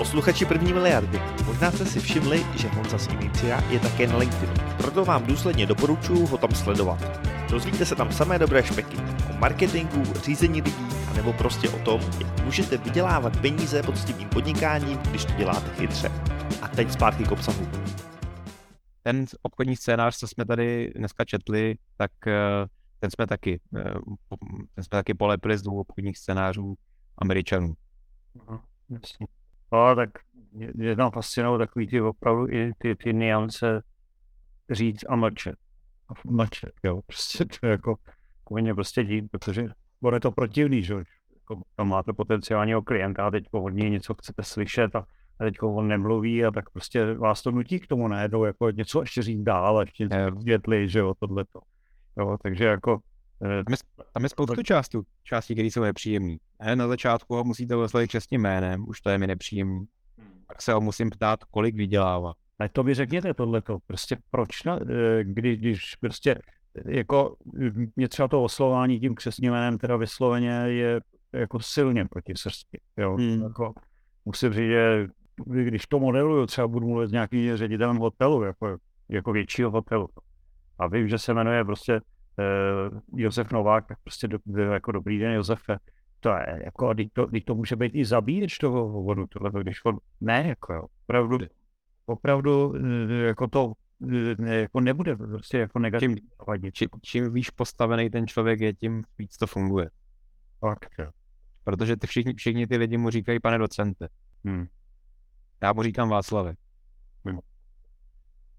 Posluchači 0.00 0.44
první 0.44 0.72
miliardy, 0.72 1.20
možná 1.46 1.70
jste 1.70 1.86
si 1.86 2.00
všimli, 2.00 2.46
že 2.56 2.68
Honza 2.68 2.98
z 2.98 3.06
Inicia 3.08 3.60
je 3.70 3.80
také 3.80 4.06
na 4.06 4.16
LinkedInu. 4.16 4.54
Proto 4.76 5.04
vám 5.04 5.26
důsledně 5.26 5.66
doporučuji 5.66 6.26
ho 6.26 6.38
tam 6.38 6.50
sledovat. 6.54 7.20
Dozvíte 7.50 7.86
se 7.86 7.96
tam 7.96 8.12
samé 8.12 8.38
dobré 8.38 8.62
špeky 8.62 8.96
o 9.30 9.38
marketingu, 9.38 10.02
řízení 10.24 10.62
lidí, 10.62 10.86
a 11.10 11.12
nebo 11.12 11.32
prostě 11.32 11.68
o 11.68 11.78
tom, 11.78 12.00
jak 12.00 12.44
můžete 12.44 12.76
vydělávat 12.76 13.40
peníze 13.40 13.82
poctivým 13.82 14.28
podnikáním, 14.28 14.98
když 14.98 15.24
to 15.24 15.32
děláte 15.32 15.70
chytře. 15.74 16.08
A 16.62 16.68
teď 16.68 16.92
zpátky 16.92 17.24
k 17.24 17.32
obsahu. 17.32 17.68
Ten 19.02 19.24
obchodní 19.42 19.76
scénář, 19.76 20.16
co 20.16 20.28
jsme 20.28 20.44
tady 20.44 20.92
dneska 20.96 21.24
četli, 21.24 21.74
tak 21.96 22.10
eh, 22.26 22.66
ten 23.00 23.10
jsme 23.10 23.26
taky, 23.26 23.60
eh, 23.76 23.94
ten 24.74 24.84
jsme 24.84 24.98
taky 24.98 25.14
polepili 25.14 25.58
z 25.58 25.62
dvou 25.62 25.80
obchodních 25.80 26.18
scénářů 26.18 26.74
Američanů. 27.18 27.74
Aha, 28.48 28.62
jasně. 28.88 29.26
No, 29.72 29.96
tak 29.96 30.10
je 30.78 30.96
tam 30.96 31.10
fascinují 31.10 31.58
takový 31.58 31.86
ty 31.86 32.00
opravdu 32.00 32.48
i 32.48 32.72
ty, 32.78 32.94
ty 32.94 33.14
niance 33.14 33.82
říct 34.70 35.04
a 35.08 35.16
mlčet. 35.16 35.56
A 36.08 36.12
mlčet, 36.30 36.72
jo, 36.84 37.00
prostě 37.06 37.44
to 37.44 37.66
je 37.66 37.70
jako 37.70 37.96
povinně 38.44 38.74
prostě 38.74 39.04
dít, 39.04 39.30
protože 39.30 39.68
ono 40.02 40.16
je 40.16 40.20
to 40.20 40.32
protivný, 40.32 40.82
že 40.82 40.94
jako, 41.34 41.62
tam 41.76 41.88
máte 41.88 42.12
potenciálního 42.12 42.82
klienta 42.82 43.26
a 43.26 43.30
teď 43.30 43.44
od 43.50 43.68
něj 43.68 43.90
něco 43.90 44.14
chcete 44.14 44.42
slyšet 44.42 44.96
a, 44.96 44.98
a 45.40 45.44
teď 45.44 45.54
on 45.62 45.88
nemluví 45.88 46.44
a 46.44 46.50
tak 46.50 46.70
prostě 46.70 47.14
vás 47.14 47.42
to 47.42 47.50
nutí 47.50 47.80
k 47.80 47.86
tomu 47.86 48.08
najednou 48.08 48.44
jako 48.44 48.70
něco 48.70 49.00
ještě 49.00 49.22
říct 49.22 49.42
dál 49.42 49.78
a 49.78 49.80
ještě 49.80 50.08
vysvětlit, 50.36 50.88
že 50.88 50.98
jo, 50.98 51.14
tohleto. 51.18 51.60
Jo, 52.18 52.36
takže 52.42 52.64
jako... 52.64 52.98
Eh, 53.44 53.64
tam 53.64 53.72
je, 53.72 54.04
tam 54.12 54.22
je 54.22 54.28
spoustu 54.28 54.62
částí, 54.62 54.98
částí, 55.22 55.54
které 55.54 55.66
jsou 55.66 55.82
nepříjemné. 55.82 56.36
Na 56.74 56.88
začátku 56.88 57.34
ho 57.34 57.44
musíte 57.44 57.76
oslovit 57.76 58.10
čestným 58.10 58.40
jménem, 58.40 58.84
už 58.88 59.00
to 59.00 59.10
je 59.10 59.18
mi 59.18 59.26
nepříjemný. 59.26 59.84
Pak 60.46 60.62
se 60.62 60.72
ho 60.72 60.80
musím 60.80 61.10
ptát, 61.10 61.44
kolik 61.44 61.74
vydělává. 61.74 62.32
Ale 62.58 62.68
to 62.68 62.82
mi 62.82 62.94
řekněte 62.94 63.34
tohleto, 63.34 63.78
prostě 63.86 64.16
proč, 64.30 64.64
na, 64.64 64.78
eh, 64.90 65.24
když, 65.24 65.58
když 65.58 65.94
prostě 65.94 66.40
jako 66.84 67.36
mě 67.96 68.08
třeba 68.08 68.28
to 68.28 68.42
oslování 68.42 69.00
tím 69.00 69.14
křesním 69.14 69.52
jménem 69.52 69.78
teda 69.78 69.96
vysloveně 69.96 70.50
je 70.50 71.00
jako 71.32 71.60
silně 71.60 72.04
proti 72.04 72.32
srsti. 72.36 72.80
Jo? 72.96 73.16
Hmm. 73.16 73.42
Jako, 73.42 73.72
musím 74.24 74.52
říct, 74.52 74.68
že 74.68 75.06
když 75.46 75.86
to 75.86 75.98
modeluju, 75.98 76.46
třeba 76.46 76.68
budu 76.68 76.88
mluvit 76.88 77.08
s 77.08 77.12
nějakým 77.12 77.56
ředitelem 77.56 77.96
hotelu, 77.96 78.42
jako, 78.42 78.76
jako 79.08 79.32
většího 79.32 79.70
hotelu, 79.70 80.08
a 80.78 80.86
vím, 80.86 81.08
že 81.08 81.18
se 81.18 81.34
jmenuje 81.34 81.64
prostě 81.64 82.00
uh, 82.00 83.20
Josef 83.20 83.52
Novák, 83.52 83.86
tak 83.86 83.98
prostě 84.04 84.28
do, 84.28 84.62
jako 84.62 84.92
dobrý 84.92 85.18
den 85.18 85.32
Josefe, 85.32 85.78
to 86.20 86.28
je 86.28 86.62
jako, 86.64 86.94
když 86.94 87.08
to, 87.12 87.26
když 87.26 87.44
to 87.44 87.54
může 87.54 87.76
být 87.76 87.94
i 87.94 88.04
zabíječ 88.04 88.58
toho 88.58 88.88
hovoru, 88.88 89.26
tohle, 89.26 89.62
když 89.62 89.84
on, 89.84 89.98
ne, 90.20 90.48
jako 90.48 90.72
jo, 90.74 90.84
opravdu, 91.02 91.38
opravdu, 92.06 92.74
eh, 93.10 93.12
jako 93.14 93.48
to, 93.48 93.72
ne, 94.38 94.56
jako 94.56 94.80
nebude 94.80 95.16
prostě 95.16 95.58
jako 95.58 95.78
negativní 95.78 96.16
čím, 96.16 96.72
čím, 96.72 96.88
čím 97.02 97.32
víš 97.32 97.50
postavený 97.50 98.10
ten 98.10 98.26
člověk 98.26 98.60
je, 98.60 98.74
tím 98.74 99.04
víc 99.18 99.36
to 99.36 99.46
funguje. 99.46 99.90
Fakt, 100.60 100.90
jo. 100.98 101.10
Protože 101.64 101.96
ty 101.96 102.06
všichni, 102.06 102.34
všichni 102.34 102.66
ty 102.66 102.76
lidi 102.76 102.96
mu 102.96 103.10
říkají 103.10 103.40
pane 103.40 103.58
docente. 103.58 104.08
Hmm. 104.44 104.66
Já 105.62 105.72
mu 105.72 105.82
říkám 105.82 106.08
Václavě. 106.08 106.54
Hmm. 107.24 107.38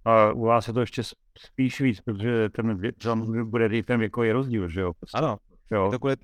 A 0.06 0.32
u 0.32 0.46
vás 0.46 0.68
je 0.68 0.74
to 0.74 0.80
ještě 0.80 1.02
spíš 1.38 1.82
víc, 1.82 2.02
protože 2.02 2.50
ten 2.50 2.82
tam 3.04 3.50
bude 3.50 3.84
ten 3.84 4.00
věkový 4.00 4.32
rozdíl, 4.32 4.70
že 4.70 4.82
jo? 4.82 4.94
Prostě. 4.94 5.18
Ano, 5.18 5.38
jo. 5.72 5.92
To 5.92 6.00
kvůli, 6.00 6.16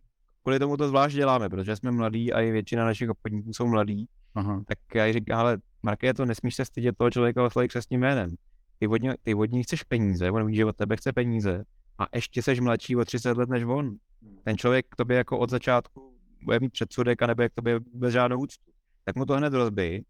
kvůli 0.47 0.59
tomu 0.59 0.77
to 0.77 0.87
zvlášť 0.87 1.15
děláme, 1.15 1.49
protože 1.49 1.75
jsme 1.75 1.91
mladí 1.91 2.33
a 2.33 2.41
i 2.41 2.51
většina 2.51 2.85
našich 2.85 3.09
obchodníků 3.09 3.53
jsou 3.53 3.67
mladí. 3.67 4.07
Aha. 4.35 4.63
Tak 4.67 4.79
já 4.95 5.13
říkám, 5.13 5.39
ale 5.39 5.57
Marké, 5.83 6.13
to 6.13 6.25
nesmíš 6.25 6.55
se 6.55 6.65
stydět 6.65 6.97
toho 6.97 7.11
člověka 7.11 7.45
oslovit 7.45 7.69
křesním 7.69 7.99
jménem. 7.99 8.35
Ty 8.79 8.87
od, 8.87 9.01
ty 9.23 9.35
od 9.35 9.51
ní 9.51 9.63
chceš 9.63 9.83
peníze, 9.83 10.31
on 10.31 10.47
ví, 10.47 10.55
že 10.55 10.65
od 10.65 10.75
tebe 10.75 10.97
chce 10.97 11.13
peníze 11.13 11.63
a 11.99 12.05
ještě 12.15 12.41
seš 12.41 12.59
mladší 12.59 12.95
o 12.95 13.05
30 13.05 13.37
let 13.37 13.49
než 13.49 13.63
on. 13.63 13.95
Ten 14.43 14.57
člověk 14.57 14.85
k 14.89 14.95
tobě 14.95 15.17
jako 15.17 15.39
od 15.39 15.49
začátku 15.49 16.13
bude 16.43 16.59
mít 16.59 16.71
předsudek 16.71 17.21
a 17.21 17.27
nebo 17.27 17.43
k 17.43 17.55
tobě 17.55 17.79
bez 17.93 18.13
žádnou 18.13 18.39
úctu. 18.39 18.71
Tak 19.03 19.15
mu 19.15 19.25
to 19.25 19.33
hned 19.33 19.53
rozbij 19.53 20.03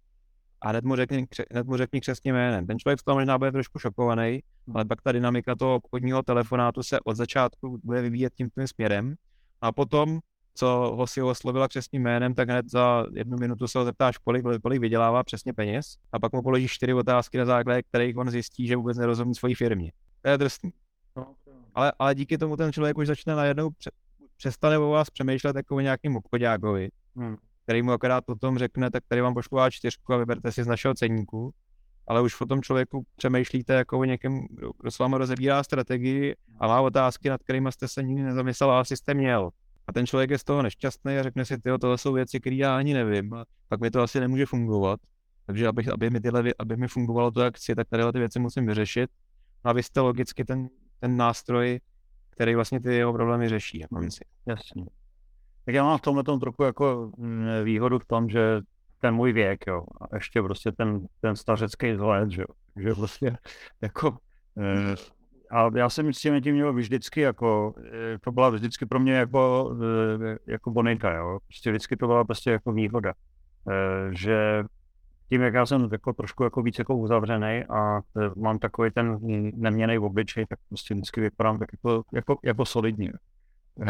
a 0.61 0.69
hned 0.69 0.85
mu 0.85 0.95
řekni, 0.95 1.27
hned 1.51 1.67
mu 1.67 1.77
řekni 1.77 2.01
křesně 2.01 2.33
jménem. 2.33 2.67
Ten 2.67 2.79
člověk 2.79 2.99
z 2.99 3.03
toho 3.03 3.17
možná 3.17 3.37
bude 3.37 3.51
trošku 3.51 3.79
šokovaný, 3.79 4.39
ale 4.73 4.85
pak 4.85 5.01
ta 5.01 5.11
dynamika 5.11 5.55
toho 5.55 5.75
obchodního 5.75 6.23
telefonátu 6.23 6.83
se 6.83 6.99
od 6.99 7.15
začátku 7.15 7.79
bude 7.83 8.01
vyvíjet 8.01 8.33
tím, 8.33 8.49
tím 8.49 8.67
směrem 8.67 9.15
a 9.61 9.71
potom, 9.71 10.19
co 10.53 10.67
ho 10.97 11.07
si 11.07 11.21
oslovila 11.21 11.67
křesním 11.67 12.01
jménem, 12.01 12.33
tak 12.33 12.49
hned 12.49 12.69
za 12.69 13.05
jednu 13.13 13.37
minutu 13.37 13.67
se 13.67 13.79
ho 13.79 13.85
zeptáš, 13.85 14.17
kolik, 14.17 14.45
kolik 14.61 14.81
vydělává 14.81 15.23
přesně 15.23 15.53
peněz 15.53 15.95
a 16.11 16.19
pak 16.19 16.33
mu 16.33 16.41
položíš 16.41 16.71
čtyři 16.71 16.93
otázky 16.93 17.37
na 17.37 17.45
základě 17.45 17.83
kterých 17.83 18.17
on 18.17 18.29
zjistí, 18.29 18.67
že 18.67 18.75
vůbec 18.75 18.97
nerozumí 18.97 19.35
svojí 19.35 19.55
firmě. 19.55 19.91
To 20.21 20.29
je 20.29 20.37
drsný. 20.37 20.73
No, 21.15 21.35
ale, 21.75 21.93
ale 21.99 22.15
díky 22.15 22.37
tomu 22.37 22.57
ten 22.57 22.73
člověk 22.73 22.97
už 22.97 23.07
začne 23.07 23.35
najednou 23.35 23.69
přestane 24.37 24.77
o 24.77 24.89
vás 24.89 25.09
přemýšlet 25.09 25.55
jako 25.55 25.75
o 25.75 25.79
nějakým 25.79 26.15
obchodákovi, 26.15 26.89
hmm. 27.15 27.37
který 27.63 27.81
mu 27.81 27.91
akorát 27.91 28.25
potom 28.25 28.57
řekne, 28.57 28.91
tak 28.91 29.03
tady 29.07 29.21
vám 29.21 29.33
pošlu 29.33 29.57
A4 29.57 30.13
a 30.13 30.17
vyberte 30.17 30.51
si 30.51 30.63
z 30.63 30.67
našeho 30.67 30.93
ceníku, 30.93 31.53
ale 32.07 32.21
už 32.21 32.41
o 32.41 32.45
tom 32.45 32.61
člověku 32.61 33.05
přemýšlíte 33.15 33.73
jako 33.73 33.99
o 33.99 34.03
někem, 34.03 34.47
kdo 34.79 34.91
s 34.91 34.99
vámi 34.99 35.15
rozebírá 35.17 35.63
strategii 35.63 36.35
a 36.59 36.67
má 36.67 36.81
otázky, 36.81 37.29
nad 37.29 37.43
kterými 37.43 37.71
jste 37.71 37.87
se 37.87 38.03
nikdy 38.03 38.23
nezamyslel, 38.23 38.71
ale 38.71 38.85
jste 38.85 39.13
měl. 39.13 39.49
A 39.87 39.93
ten 39.93 40.07
člověk 40.07 40.29
je 40.29 40.37
z 40.37 40.43
toho 40.43 40.61
nešťastný 40.61 41.17
a 41.17 41.23
řekne 41.23 41.45
si, 41.45 41.57
ty 41.57 41.69
tohle 41.81 41.97
jsou 41.97 42.13
věci, 42.13 42.39
které 42.39 42.55
já 42.55 42.77
ani 42.77 42.93
nevím, 42.93 43.33
a 43.33 43.45
pak 43.67 43.81
mi 43.81 43.91
to 43.91 44.01
asi 44.01 44.19
nemůže 44.19 44.45
fungovat. 44.45 44.99
Takže 45.45 45.67
aby, 45.67 45.85
aby, 45.93 46.09
mi 46.09 46.21
tyhle, 46.21 46.43
aby 46.59 46.77
mi 46.77 46.87
fungovalo 46.87 47.31
to, 47.31 47.41
jak 47.41 47.57
chci, 47.57 47.75
tak 47.75 47.87
tady 47.89 48.03
ty 48.13 48.19
věci 48.19 48.39
musím 48.39 48.65
vyřešit. 48.65 49.09
A 49.63 49.73
vy 49.73 49.83
jste 49.83 49.99
logicky 49.99 50.45
ten, 50.45 50.69
ten 50.99 51.17
nástroj, 51.17 51.79
který 52.29 52.55
vlastně 52.55 52.79
ty 52.79 52.95
jeho 52.95 53.13
problémy 53.13 53.49
řeší. 53.49 53.79
Jako 53.79 54.11
si. 54.11 54.25
Jasně. 54.45 54.85
Tak 55.65 55.75
já 55.75 55.83
mám 55.83 55.97
v 55.97 56.01
tomhle 56.01 56.23
tom 56.23 56.39
trochu 56.39 56.63
jako 56.63 57.11
mm, 57.17 57.47
výhodu 57.63 57.99
v 57.99 58.05
tom, 58.05 58.29
že 58.29 58.61
ten 58.99 59.15
můj 59.15 59.33
věk, 59.33 59.67
jo, 59.67 59.83
a 60.01 60.15
ještě 60.15 60.41
prostě 60.41 60.71
ten, 60.71 61.07
ten 61.21 61.35
stařecký 61.35 61.91
vzhled, 61.91 62.31
že 62.31 62.43
že 62.77 62.95
prostě 62.95 63.37
jako, 63.81 64.17
e, 64.57 64.95
a 65.51 65.69
já 65.77 65.89
jsem 65.89 66.13
s 66.13 66.17
tím 66.17 66.41
tím 66.41 66.55
měl 66.55 66.73
vždycky 66.73 67.21
jako, 67.21 67.73
e, 68.13 68.19
to 68.19 68.31
byla 68.31 68.49
vždycky 68.49 68.85
pro 68.85 68.99
mě 68.99 69.13
jako, 69.13 69.71
e, 70.23 70.51
jako 70.51 70.71
bonita, 70.71 71.13
jo, 71.13 71.39
prostě 71.47 71.69
vždycky 71.71 71.97
to 71.97 72.07
byla 72.07 72.23
prostě 72.23 72.51
jako 72.51 72.71
výhoda, 72.71 73.13
že 74.11 74.63
tím, 75.29 75.41
jak 75.41 75.53
já 75.53 75.65
jsem 75.65 75.89
jako 75.91 76.13
trošku 76.13 76.43
jako 76.43 76.61
víc 76.61 76.79
jako 76.79 76.97
uzavřený 76.97 77.63
a 77.69 78.01
mám 78.35 78.59
takový 78.59 78.91
ten 78.91 79.19
neměný 79.55 79.97
obličej, 79.97 80.45
tak 80.45 80.59
prostě 80.69 80.93
vždycky 80.93 81.21
vypadám 81.21 81.59
tak 81.59 81.69
jako, 81.73 82.03
jako, 82.13 82.37
jako 82.43 82.65
solidně. 82.65 83.11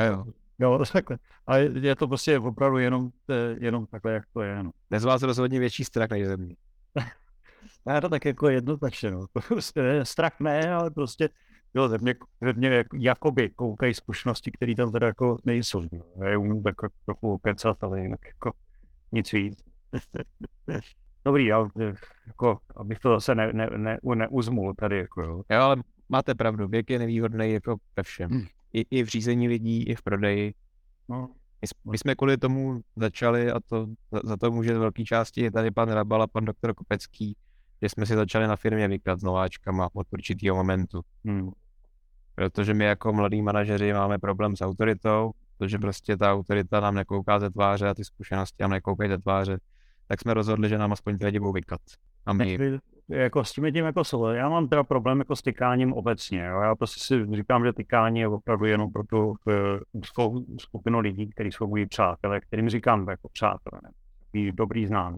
Jo. 0.07 0.25
Jo, 0.59 0.79
takhle. 0.93 1.17
A 1.47 1.57
je 1.57 1.95
to 1.95 2.07
prostě 2.07 2.39
opravdu 2.39 2.77
jenom, 2.77 3.09
e, 3.29 3.65
jenom 3.65 3.85
takhle, 3.85 4.11
jak 4.13 4.23
to 4.33 4.41
je. 4.41 4.63
No. 4.63 4.71
Dnes 4.89 5.03
vás 5.03 5.21
rozhodně 5.21 5.59
větší 5.59 5.83
strach 5.83 6.09
než 6.09 6.27
ze 6.27 6.37
mě. 6.37 6.55
Já 7.87 8.01
to 8.01 8.09
tak 8.09 8.25
jako 8.25 8.49
jednoznačně, 8.49 9.11
no. 9.11 9.25
Prostě 9.47 9.81
strach 10.03 10.39
ne, 10.39 10.73
ale 10.73 10.91
prostě 10.91 11.29
jo, 11.73 11.89
ze 11.89 11.97
mě, 11.97 12.15
ze 12.41 12.53
mě 12.53 12.69
jak, 12.69 12.87
jakoby 12.93 13.49
koukají 13.49 13.93
zkušenosti, 13.93 14.51
které 14.51 14.75
tam 14.75 14.91
teda 14.91 15.07
jako 15.07 15.37
nejsou. 15.45 15.81
No. 15.81 16.25
Já 16.25 16.37
umím 16.39 16.63
tak 16.63 16.75
jako 16.83 16.95
trochu 17.05 17.33
okecat, 17.33 17.83
ale 17.83 18.01
jinak 18.01 18.19
jako 18.25 18.51
nic 19.11 19.31
víc. 19.33 19.63
Dobrý, 21.25 21.45
já, 21.45 21.67
jako, 22.27 22.59
abych 22.75 22.99
to 22.99 23.09
zase 23.09 23.35
ne, 23.35 23.53
ne, 23.53 23.69
ne, 23.77 23.97
neuzmul 24.15 24.73
tady. 24.73 24.97
Jako, 24.97 25.21
jo. 25.21 25.41
jo, 25.49 25.61
ale 25.61 25.75
máte 26.09 26.35
pravdu, 26.35 26.67
věk 26.67 26.89
je 26.89 26.99
nevýhodný 26.99 27.51
jako 27.51 27.77
ve 27.95 28.03
všem. 28.03 28.31
Hmm. 28.31 28.45
I, 28.73 28.85
I 28.91 29.03
v 29.03 29.07
řízení 29.07 29.47
lidí, 29.47 29.83
i 29.83 29.95
v 29.95 30.01
prodeji. 30.01 30.53
No. 31.09 31.29
My, 31.61 31.91
my 31.91 31.97
jsme 31.97 32.15
kvůli 32.15 32.37
tomu 32.37 32.81
začali, 32.95 33.51
a 33.51 33.59
to 33.59 33.87
za, 34.11 34.19
za 34.23 34.37
to 34.37 34.51
může 34.51 34.75
z 34.75 34.77
velké 34.77 35.03
části 35.03 35.51
tady 35.51 35.71
pan 35.71 35.89
Rabal 35.89 36.21
a 36.21 36.27
pan 36.27 36.45
doktor 36.45 36.73
Kopecký, 36.73 37.35
že 37.81 37.89
jsme 37.89 38.05
si 38.05 38.15
začali 38.15 38.47
na 38.47 38.55
firmě 38.55 38.87
vykat 38.87 39.19
s 39.19 39.23
nováčkama 39.23 39.89
od 39.93 40.07
určitého 40.11 40.55
momentu. 40.55 41.01
Hmm. 41.25 41.51
Protože 42.35 42.73
my 42.73 42.85
jako 42.85 43.13
mladí 43.13 43.41
manažeři 43.41 43.93
máme 43.93 44.17
problém 44.17 44.55
s 44.55 44.61
autoritou, 44.61 45.31
protože 45.57 45.77
prostě 45.77 46.17
ta 46.17 46.33
autorita 46.33 46.79
nám 46.79 46.95
nekouká 46.95 47.39
ze 47.39 47.49
tváře 47.49 47.89
a 47.89 47.93
ty 47.93 48.05
zkušenosti 48.05 48.63
nám 48.63 48.71
nekoukají 48.71 49.09
ze 49.09 49.17
tváře 49.17 49.59
tak 50.07 50.21
jsme 50.21 50.33
rozhodli, 50.33 50.69
že 50.69 50.77
nám 50.77 50.91
aspoň 50.91 51.17
ty 51.17 51.25
lidi 51.25 51.39
budou 51.39 51.53
vykat. 51.53 51.81
A 52.25 52.33
my... 52.33 52.57
Jako 53.09 53.43
s 53.43 53.51
tím 53.51 53.73
tím 53.73 53.85
jako 53.85 54.03
jsou. 54.03 54.25
Já 54.25 54.49
mám 54.49 54.67
teda 54.67 54.83
problém 54.83 55.19
jako 55.19 55.35
s 55.35 55.41
tykáním 55.41 55.93
obecně. 55.93 56.45
Jo. 56.45 56.61
Já 56.61 56.75
prostě 56.75 57.03
si 57.03 57.35
říkám, 57.35 57.65
že 57.65 57.73
tykání 57.73 58.19
je 58.19 58.27
opravdu 58.27 58.65
jenom 58.65 58.91
pro 58.91 59.03
tu 59.03 59.35
úzkou 59.91 60.45
skupinu 60.59 60.99
lidí, 60.99 61.29
kteří 61.29 61.51
jsou 61.51 61.67
moji 61.67 61.85
přátelé, 61.85 62.39
kterým 62.41 62.69
říkám 62.69 63.09
jako 63.09 63.29
přátelé, 63.29 63.81
ne? 63.83 63.91
dobrý 64.51 64.87
známý. 64.87 65.17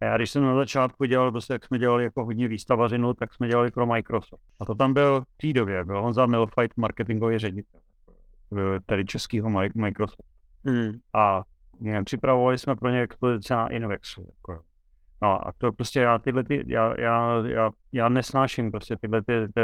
A 0.00 0.04
já 0.04 0.16
když 0.16 0.30
jsem 0.30 0.42
na 0.44 0.54
začátku 0.54 1.04
dělal, 1.04 1.30
prostě 1.32 1.52
jak 1.52 1.64
jsme 1.64 1.78
dělali 1.78 2.04
jako 2.04 2.24
hodně 2.24 2.48
výstavařinu, 2.48 3.14
tak 3.14 3.34
jsme 3.34 3.48
dělali 3.48 3.70
pro 3.70 3.86
Microsoft. 3.86 4.42
A 4.60 4.64
to 4.64 4.74
tam 4.74 4.94
byl 4.94 5.20
v 5.20 5.36
té 5.36 5.52
době, 5.52 5.84
byl 5.84 5.98
on 5.98 6.12
za 6.12 6.26
Milfight 6.26 6.76
marketingový 6.76 7.38
ředitel, 7.38 7.80
tedy 8.86 9.04
českýho 9.04 9.50
Microsoft. 9.74 10.24
Mm. 10.64 10.92
A 11.14 11.42
nevím, 11.80 12.04
připravovali 12.04 12.58
jsme 12.58 12.76
pro 12.76 12.90
ně 12.90 13.00
expozice 13.00 13.54
na 13.54 13.68
Invexu. 13.68 14.26
Jako. 14.36 14.69
No 15.22 15.48
a 15.48 15.52
to 15.58 15.72
prostě 15.72 16.00
já 16.00 16.18
tyhle, 16.18 16.44
ty, 16.44 16.64
já, 16.66 17.00
já, 17.00 17.42
já, 17.46 17.70
já 17.92 18.08
nesnáším 18.08 18.70
prostě 18.70 18.96
tyhle, 18.96 19.22
ty, 19.22 19.32
ty, 19.54 19.60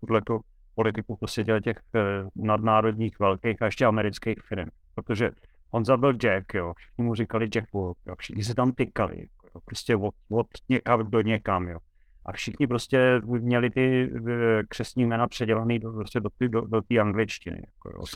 tuhle 0.00 0.22
tu 0.22 0.40
politiku 0.74 1.16
prostě 1.16 1.44
těch, 1.60 1.76
eh, 1.94 2.00
nadnárodních 2.36 3.18
velkých 3.18 3.62
a 3.62 3.64
ještě 3.64 3.86
amerických 3.86 4.38
firm, 4.48 4.68
protože 4.94 5.30
on 5.70 5.84
zabil 5.84 6.12
Jack, 6.12 6.54
jo, 6.54 6.74
všichni 6.76 7.04
mu 7.04 7.14
říkali 7.14 7.48
Jack 7.48 7.72
Wolf, 7.72 7.98
jo, 8.06 8.14
všichni 8.18 8.44
se 8.44 8.54
tam 8.54 8.72
tykali, 8.72 9.28
jo, 9.54 9.60
prostě 9.64 9.96
od, 9.96 10.14
od 10.30 10.46
někam 10.68 11.10
do 11.10 11.20
někam, 11.20 11.68
jo. 11.68 11.78
A 12.26 12.32
všichni 12.32 12.66
prostě 12.66 13.20
měli 13.24 13.70
ty 13.70 14.10
eh, 14.28 14.62
křesní 14.68 15.04
jména 15.04 15.28
předělaný 15.28 15.78
do, 15.78 15.92
prostě 15.92 16.20
do, 16.20 16.28
do, 16.48 16.60
do 16.60 16.82
té 16.82 16.98
angličtiny, 16.98 17.62
jako, 17.66 17.90
jo, 17.98 18.06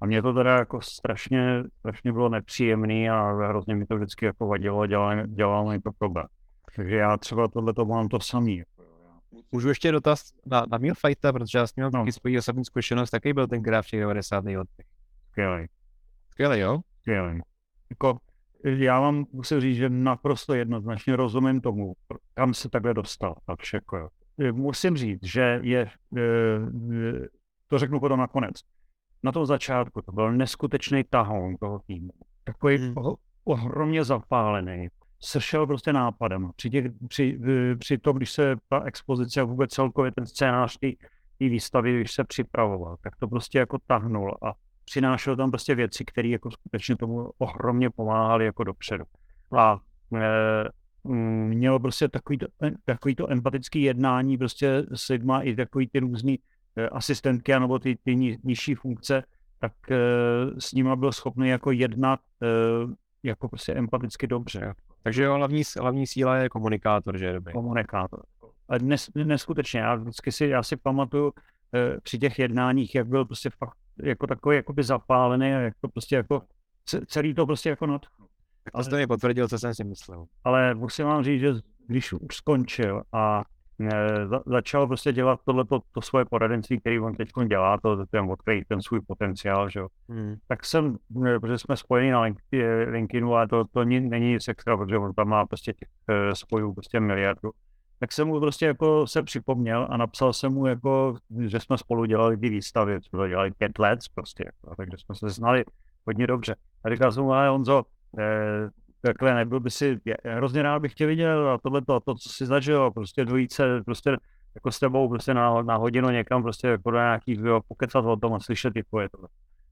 a 0.00 0.06
mě 0.06 0.22
to 0.22 0.32
teda 0.32 0.56
jako 0.56 0.80
strašně, 0.80 1.62
strašně 1.78 2.12
bylo 2.12 2.28
nepříjemný 2.28 3.10
a 3.10 3.32
hrozně 3.32 3.76
mi 3.76 3.86
to 3.86 3.96
vždycky 3.96 4.24
jako 4.26 4.46
vadilo 4.46 4.80
a 4.80 4.86
dělalo, 4.86 5.26
dělalo 5.26 5.70
mi 5.70 5.80
to 5.80 5.90
problém. 5.98 6.26
Takže 6.76 6.96
já 6.96 7.16
třeba 7.16 7.48
tohle 7.48 7.74
to 7.74 7.84
mám 7.84 8.08
to 8.08 8.20
samý. 8.20 8.56
Jako 8.56 8.80
Můžu 9.52 9.68
ještě 9.68 9.92
dotaz 9.92 10.32
na, 10.46 10.66
na 10.70 10.78
Milfighta, 10.78 11.32
protože 11.32 11.58
já 11.58 11.66
s 11.66 11.76
ním 11.76 11.84
mám 11.84 11.92
no. 11.92 12.00
taky 12.00 12.12
svoji 12.12 12.38
osobní 12.38 12.64
zkušenost, 12.64 13.12
jaký 13.12 13.32
byl 13.32 13.46
ten 13.46 13.62
graf 13.62 13.86
v 13.86 13.90
těch 13.90 14.00
90. 14.00 14.44
letech? 14.44 14.86
Skvělý. 15.30 15.66
Skvělý, 16.30 16.60
jo? 16.60 16.80
Skvělý. 17.00 17.40
Jako, 17.90 18.18
já 18.64 19.00
vám 19.00 19.24
musím 19.32 19.60
říct, 19.60 19.76
že 19.76 19.90
naprosto 19.90 20.54
jednoznačně 20.54 21.16
rozumím 21.16 21.60
tomu, 21.60 21.94
kam 22.34 22.54
se 22.54 22.68
takhle 22.68 22.94
dostal. 22.94 23.34
Tak 23.46 23.60
všechno. 23.60 24.08
Musím 24.52 24.96
říct, 24.96 25.24
že 25.24 25.60
je, 25.62 25.90
e, 26.16 26.20
e, 26.20 27.28
to 27.66 27.78
řeknu 27.78 28.00
potom 28.00 28.20
nakonec, 28.20 28.52
na 29.22 29.32
tom 29.32 29.46
začátku 29.46 30.02
to 30.02 30.12
byl 30.12 30.32
neskutečný 30.32 31.04
tahoun 31.10 31.56
toho 31.56 31.80
týmu. 31.86 32.10
Takový 32.44 32.76
hmm. 32.76 32.94
ohromně 33.44 34.04
zapálený. 34.04 34.88
Sršel 35.22 35.66
prostě 35.66 35.92
nápadem. 35.92 36.50
Při, 36.56 36.70
těch, 36.70 36.86
při, 37.08 37.38
při 37.78 37.98
tom, 37.98 38.16
když 38.16 38.30
se 38.30 38.56
ta 38.68 38.82
expozice 38.84 39.40
a 39.40 39.44
vůbec 39.44 39.70
celkově 39.70 40.12
ten 40.12 40.26
scénář 40.26 40.78
té 40.78 40.88
výstavy, 41.38 41.96
když 41.96 42.12
se 42.12 42.24
připravoval, 42.24 42.96
tak 43.02 43.16
to 43.16 43.28
prostě 43.28 43.58
jako 43.58 43.78
tahnul 43.86 44.36
a 44.42 44.52
přinášel 44.84 45.36
tam 45.36 45.50
prostě 45.50 45.74
věci, 45.74 46.04
které 46.04 46.28
jako 46.28 46.50
skutečně 46.50 46.96
tomu 46.96 47.30
ohromně 47.38 47.90
pomáhaly 47.90 48.44
jako 48.44 48.64
dopředu. 48.64 49.04
A 49.58 49.78
e, 50.16 50.68
mělo 51.48 51.80
prostě 51.80 52.08
takový 52.08 52.38
to, 52.38 52.46
takový 52.84 53.14
to 53.14 53.30
empatický 53.30 53.82
jednání 53.82 54.38
prostě 54.38 54.86
s 54.94 55.08
lidma 55.08 55.42
i 55.42 55.56
takový 55.56 55.88
ty 55.88 55.98
různý 55.98 56.38
asistentky 56.92 57.52
nebo 57.52 57.78
ty, 57.78 57.98
ty 58.04 58.16
nižší 58.44 58.74
funkce, 58.74 59.22
tak 59.58 59.72
e, 59.90 59.96
s 60.58 60.72
nima 60.72 60.96
byl 60.96 61.12
schopný 61.12 61.48
jako 61.48 61.70
jednat 61.70 62.20
e, 62.42 62.46
jako 63.22 63.48
prostě 63.48 63.72
empaticky 63.72 64.26
dobře. 64.26 64.74
Takže 65.02 65.24
jo, 65.24 65.34
hlavní, 65.34 65.62
hlavní 65.80 66.06
síla 66.06 66.36
je 66.36 66.48
komunikátor, 66.48 67.18
že 67.18 67.24
je 67.26 67.32
dobrý. 67.32 67.52
Komunikátor. 67.52 68.22
A 68.68 68.78
dnes, 68.78 69.10
neskutečně, 69.14 69.80
já 69.80 69.94
vždycky 69.94 70.32
si, 70.32 70.46
já 70.46 70.62
si 70.62 70.76
pamatuju 70.76 71.32
při 72.02 72.18
těch 72.18 72.38
jednáních, 72.38 72.94
jak 72.94 73.08
byl 73.08 73.24
prostě 73.24 73.50
fakt 73.50 73.76
jako 74.02 74.26
takový 74.26 74.56
jakoby 74.56 74.82
zapálený 74.82 75.54
a 75.54 75.58
jak 75.58 75.74
to 75.80 75.88
prostě 75.88 76.16
jako 76.16 76.42
celý 77.06 77.34
to 77.34 77.46
prostě 77.46 77.68
jako 77.68 77.86
not. 77.86 78.06
Ale, 78.74 78.84
to 78.84 78.96
mi 78.96 79.06
potvrdil, 79.06 79.48
co 79.48 79.58
jsem 79.58 79.74
si 79.74 79.84
myslel. 79.84 80.24
Ale 80.44 80.74
musím 80.74 81.04
vám 81.04 81.24
říct, 81.24 81.40
že 81.40 81.52
když 81.86 82.12
už 82.12 82.36
skončil 82.36 83.02
a 83.12 83.44
za, 84.26 84.42
začal 84.46 84.86
prostě 84.86 85.12
dělat 85.12 85.40
tohle 85.44 85.64
to, 85.64 85.80
svoje 86.00 86.24
poradenství, 86.24 86.80
který 86.80 87.00
on 87.00 87.14
teď 87.14 87.28
dělá, 87.46 87.78
to, 87.78 88.06
ten 88.06 88.30
odkryt 88.30 88.68
ten 88.68 88.82
svůj 88.82 89.00
potenciál, 89.00 89.70
že? 89.70 89.80
Hmm. 90.08 90.36
tak 90.48 90.64
jsem, 90.64 90.96
protože 91.40 91.58
jsme 91.58 91.76
spojeni 91.76 92.10
na 92.10 92.20
LinkedInu 92.86 93.36
a 93.36 93.46
to, 93.46 93.64
to 93.64 93.84
není 93.84 94.32
nic 94.32 94.48
extra, 94.48 94.76
protože 94.76 94.98
on 94.98 95.14
tam 95.14 95.28
má 95.28 95.46
prostě 95.46 95.72
těch 95.72 95.88
e, 96.08 96.34
spojů 96.34 96.74
prostě 96.74 97.00
miliardu, 97.00 97.50
tak 97.98 98.12
jsem 98.12 98.28
mu 98.28 98.40
prostě 98.40 98.66
jako 98.66 99.06
se 99.06 99.22
připomněl 99.22 99.86
a 99.90 99.96
napsal 99.96 100.32
jsem 100.32 100.52
mu 100.52 100.66
jako, 100.66 101.16
že 101.38 101.60
jsme 101.60 101.78
spolu 101.78 102.04
dělali 102.04 102.36
ty 102.36 102.48
výstavy, 102.48 102.98
jsme 103.02 103.16
to 103.18 103.28
dělali 103.28 103.50
pět 103.50 103.78
let 103.78 104.00
prostě, 104.14 104.44
jako, 104.46 104.76
takže 104.76 104.96
jsme 104.98 105.14
se 105.14 105.28
znali 105.28 105.64
hodně 106.06 106.26
dobře. 106.26 106.56
A 106.84 106.90
říkal 106.90 107.12
jsem 107.12 107.22
mu, 107.22 107.32
ale 107.32 107.48
Honzo, 107.48 107.82
eh, 108.18 108.70
takhle 109.02 109.34
nebyl 109.34 109.60
by 109.60 109.70
si, 109.70 110.00
hrozně 110.24 110.62
rád 110.62 110.78
bych 110.78 110.94
tě 110.94 111.06
viděl 111.06 111.48
a 111.48 111.58
tohle 111.58 111.82
to, 111.82 112.00
to, 112.00 112.14
co 112.14 112.28
jsi 112.28 112.46
zažil, 112.46 112.90
prostě 112.90 113.24
dojít 113.24 113.52
se 113.52 113.82
prostě 113.84 114.16
jako 114.54 114.72
s 114.72 114.78
tebou 114.78 115.08
prostě 115.08 115.34
na, 115.34 115.62
na 115.62 115.76
hodinu 115.76 116.10
někam 116.10 116.42
prostě 116.42 116.66
jako 116.68 116.90
do 116.90 116.98
nějakých, 116.98 117.38
jo, 117.38 117.60
pokecat 117.68 118.04
o 118.04 118.16
tom 118.16 118.34
a 118.34 118.40
slyšet 118.40 118.74
ty 118.74 118.82
tvoje 118.82 119.08
tohle. 119.08 119.28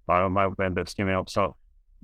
Páno 0.06 0.30
má 0.30 0.46
úplně 0.46 0.70
bez 0.70 0.96
mi 0.96 1.12
napsal, 1.12 1.54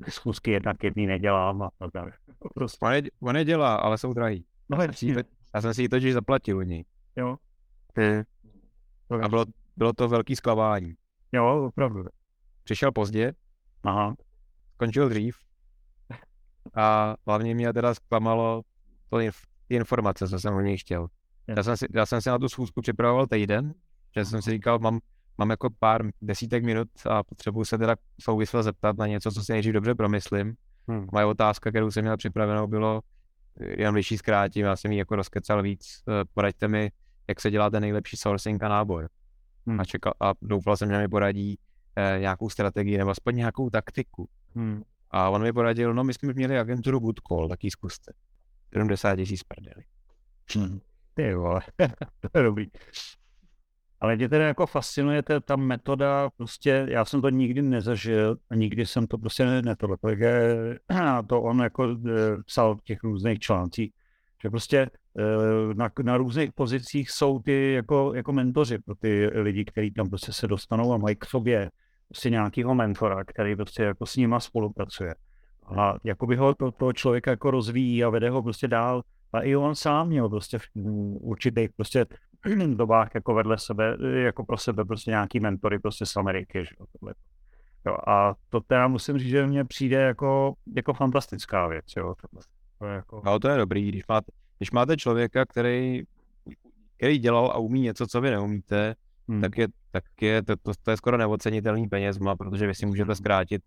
schůzky 0.08 0.50
jednak 0.50 0.84
jedný 0.84 1.06
nedělám 1.06 1.62
a 1.62 1.70
tak 1.78 1.90
dále. 1.94 2.12
Prostě. 2.54 2.78
On, 2.86 2.92
je, 2.92 3.02
on 3.20 3.36
je 3.36 3.44
dělá, 3.44 3.74
ale 3.74 3.98
jsou 3.98 4.12
drahý. 4.12 4.44
No, 4.68 4.78
já 5.54 5.60
jsem 5.60 5.74
si 5.74 5.82
ji 5.82 5.88
totiž 5.88 6.14
zaplatil 6.14 6.58
u 6.58 6.62
něj. 6.62 6.84
Jo. 7.16 7.36
A 9.22 9.28
bylo, 9.28 9.44
bylo 9.76 9.92
to 9.92 10.08
velký 10.08 10.36
sklavání. 10.36 10.94
Jo, 11.32 11.64
opravdu. 11.66 12.04
Přišel 12.64 12.92
pozdě. 12.92 13.32
Aha. 13.82 14.14
Skončil 14.74 15.08
dřív. 15.08 15.36
A 16.74 17.14
hlavně 17.26 17.54
mě 17.54 17.72
teda 17.72 17.94
zklamalo 17.94 18.62
to 19.08 19.16
inf- 19.16 19.46
informace, 19.68 20.28
co 20.28 20.40
jsem 20.40 20.54
o 20.54 20.60
něj 20.60 20.78
chtěl. 20.78 21.06
Já 21.56 21.62
jsem, 21.62 21.76
si, 21.76 21.86
já 21.94 22.06
jsem 22.06 22.20
si 22.20 22.28
na 22.28 22.38
tu 22.38 22.48
schůzku 22.48 22.80
připravoval 22.80 23.26
týden, 23.26 23.74
že 24.16 24.24
jsem 24.24 24.42
si 24.42 24.50
říkal, 24.50 24.78
mám, 24.78 25.00
mám 25.38 25.50
jako 25.50 25.68
pár 25.78 26.02
desítek 26.22 26.64
minut 26.64 26.88
a 27.10 27.22
potřebuji 27.22 27.64
se 27.64 27.78
teda 27.78 27.96
souvisle 28.20 28.62
zeptat 28.62 28.96
na 28.96 29.06
něco, 29.06 29.30
co 29.30 29.44
si 29.44 29.52
nejdřív 29.52 29.72
dobře 29.72 29.94
promyslím. 29.94 30.54
Hmm. 30.88 31.06
Moje 31.12 31.24
otázka, 31.24 31.70
kterou 31.70 31.90
jsem 31.90 32.04
měl 32.04 32.16
připravenou, 32.16 32.66
bylo, 32.66 33.00
jenom 33.60 33.94
když 33.94 34.10
ji 34.10 34.18
zkrátím, 34.18 34.66
já 34.66 34.76
jsem 34.76 34.92
ji 34.92 34.98
jako 34.98 35.16
rozkecal 35.16 35.62
víc, 35.62 36.02
eh, 36.08 36.24
poraďte 36.34 36.68
mi, 36.68 36.92
jak 37.28 37.40
se 37.40 37.50
dělá 37.50 37.70
ten 37.70 37.80
nejlepší 37.80 38.16
sourcing 38.16 38.62
a 38.62 38.68
nábor. 38.68 39.08
Hmm. 39.66 39.80
A, 39.80 39.84
čekal, 39.84 40.12
a 40.20 40.32
doufal 40.42 40.76
jsem, 40.76 40.90
že 40.90 40.98
mi 40.98 41.08
poradí 41.08 41.58
eh, 41.96 42.16
nějakou 42.20 42.50
strategii 42.50 42.98
nebo 42.98 43.10
aspoň 43.10 43.36
nějakou 43.36 43.70
taktiku. 43.70 44.28
Hmm. 44.54 44.82
A 45.16 45.30
on 45.30 45.42
mi 45.42 45.52
poradil, 45.52 45.94
no 45.94 46.04
my 46.04 46.14
jsme 46.14 46.32
měli 46.32 46.58
agenturu 46.58 47.00
Bootcall, 47.00 47.48
tak 47.48 47.64
ji 47.64 47.70
zkuste. 47.70 48.12
70 48.72 49.16
tisíc 49.16 49.42
prdeli. 49.42 49.84
Hmm. 50.54 50.80
Ty 51.14 51.34
vole, 51.34 51.60
to 52.32 52.38
je 52.38 52.44
dobrý. 52.44 52.66
Ale 54.00 54.16
mě 54.16 54.28
teda 54.28 54.46
jako 54.46 54.66
fascinuje 54.66 55.22
ta, 55.22 55.40
ta 55.40 55.56
metoda, 55.56 56.30
prostě 56.36 56.86
já 56.88 57.04
jsem 57.04 57.22
to 57.22 57.28
nikdy 57.28 57.62
nezažil 57.62 58.36
a 58.50 58.54
nikdy 58.54 58.86
jsem 58.86 59.06
to 59.06 59.18
prostě 59.18 59.62
netohle, 59.62 59.96
protože 59.96 60.50
to 61.26 61.42
on 61.42 61.58
jako 61.58 61.84
e, 61.84 61.96
psal 62.46 62.76
v 62.76 62.82
těch 62.82 63.02
různých 63.02 63.38
článcích, 63.38 63.92
že 64.42 64.50
prostě 64.50 64.78
e, 64.78 64.90
na, 65.74 65.90
na 66.02 66.16
různých 66.16 66.52
pozicích 66.52 67.10
jsou 67.10 67.38
ty 67.38 67.72
jako, 67.72 68.14
jako 68.14 68.32
mentoři 68.32 68.78
pro 68.78 68.94
ty 68.94 69.26
lidi, 69.26 69.64
kteří 69.64 69.90
tam 69.90 70.08
prostě 70.08 70.32
se 70.32 70.48
dostanou 70.48 70.92
a 70.92 70.98
mají 70.98 71.16
k 71.16 71.24
sobě 71.24 71.70
prostě 72.14 72.30
nějakého 72.30 72.74
mentora, 72.74 73.24
který 73.24 73.56
prostě 73.56 73.82
jako 73.82 74.06
s 74.06 74.16
nima 74.16 74.40
spolupracuje. 74.40 75.14
A 75.76 75.94
by 76.26 76.36
ho 76.36 76.54
to, 76.54 76.70
toho 76.70 76.92
člověka 76.92 77.30
jako 77.30 77.50
rozvíjí 77.50 78.04
a 78.04 78.08
vede 78.08 78.30
ho 78.30 78.42
prostě 78.42 78.68
dál. 78.68 79.02
A 79.32 79.40
i 79.40 79.56
on 79.56 79.74
sám 79.74 80.08
měl 80.08 80.28
prostě 80.28 80.58
v 80.58 80.68
určitých 81.20 81.70
prostě 81.76 82.06
dobách 82.66 83.14
jako 83.14 83.34
vedle 83.34 83.58
sebe, 83.58 83.96
jako 84.14 84.44
pro 84.44 84.58
sebe 84.58 84.84
prostě 84.84 85.10
nějaký 85.10 85.40
mentory 85.40 85.78
prostě 85.78 86.06
z 86.06 86.16
Ameriky, 86.16 86.64
že. 86.64 86.74
Jo, 87.86 87.96
a 88.06 88.34
to 88.48 88.60
teda 88.60 88.88
musím 88.88 89.18
říct, 89.18 89.28
že 89.28 89.46
mně 89.46 89.64
přijde 89.64 90.00
jako, 90.00 90.54
jako 90.76 90.94
fantastická 90.94 91.66
věc, 91.66 91.84
jo, 91.96 92.14
tohle. 92.22 92.44
To 92.78 92.86
je 92.86 92.94
jako... 92.94 93.22
No 93.24 93.38
to 93.38 93.48
je 93.48 93.56
dobrý, 93.56 93.88
když 93.88 94.02
máte, 94.08 94.32
když 94.58 94.70
máte 94.70 94.96
člověka, 94.96 95.44
který, 95.46 96.02
který 96.96 97.18
dělal 97.18 97.46
a 97.46 97.58
umí 97.58 97.80
něco, 97.80 98.06
co 98.06 98.20
vy 98.20 98.30
neumíte, 98.30 98.94
hmm. 99.28 99.40
tak 99.40 99.58
je, 99.58 99.68
tak 99.90 100.04
je 100.20 100.42
to, 100.42 100.56
to, 100.56 100.72
to 100.82 100.90
je 100.90 100.96
skoro 100.96 101.16
neocenitelný 101.16 101.88
penězma, 101.88 102.36
protože 102.36 102.66
vy 102.66 102.74
si 102.74 102.86
můžete 102.86 103.08
hmm. 103.08 103.14
zkrátit 103.14 103.62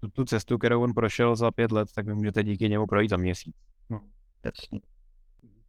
tu, 0.00 0.08
tu 0.08 0.24
cestu, 0.24 0.58
kterou 0.58 0.82
on 0.82 0.94
prošel 0.94 1.36
za 1.36 1.50
pět 1.50 1.72
let, 1.72 1.88
tak 1.94 2.06
vy 2.06 2.14
můžete 2.14 2.42
díky 2.42 2.68
němu 2.68 2.86
projít 2.86 3.10
za 3.10 3.16
měsíc. 3.16 3.56
No, 3.90 4.00
jasně. 4.44 4.80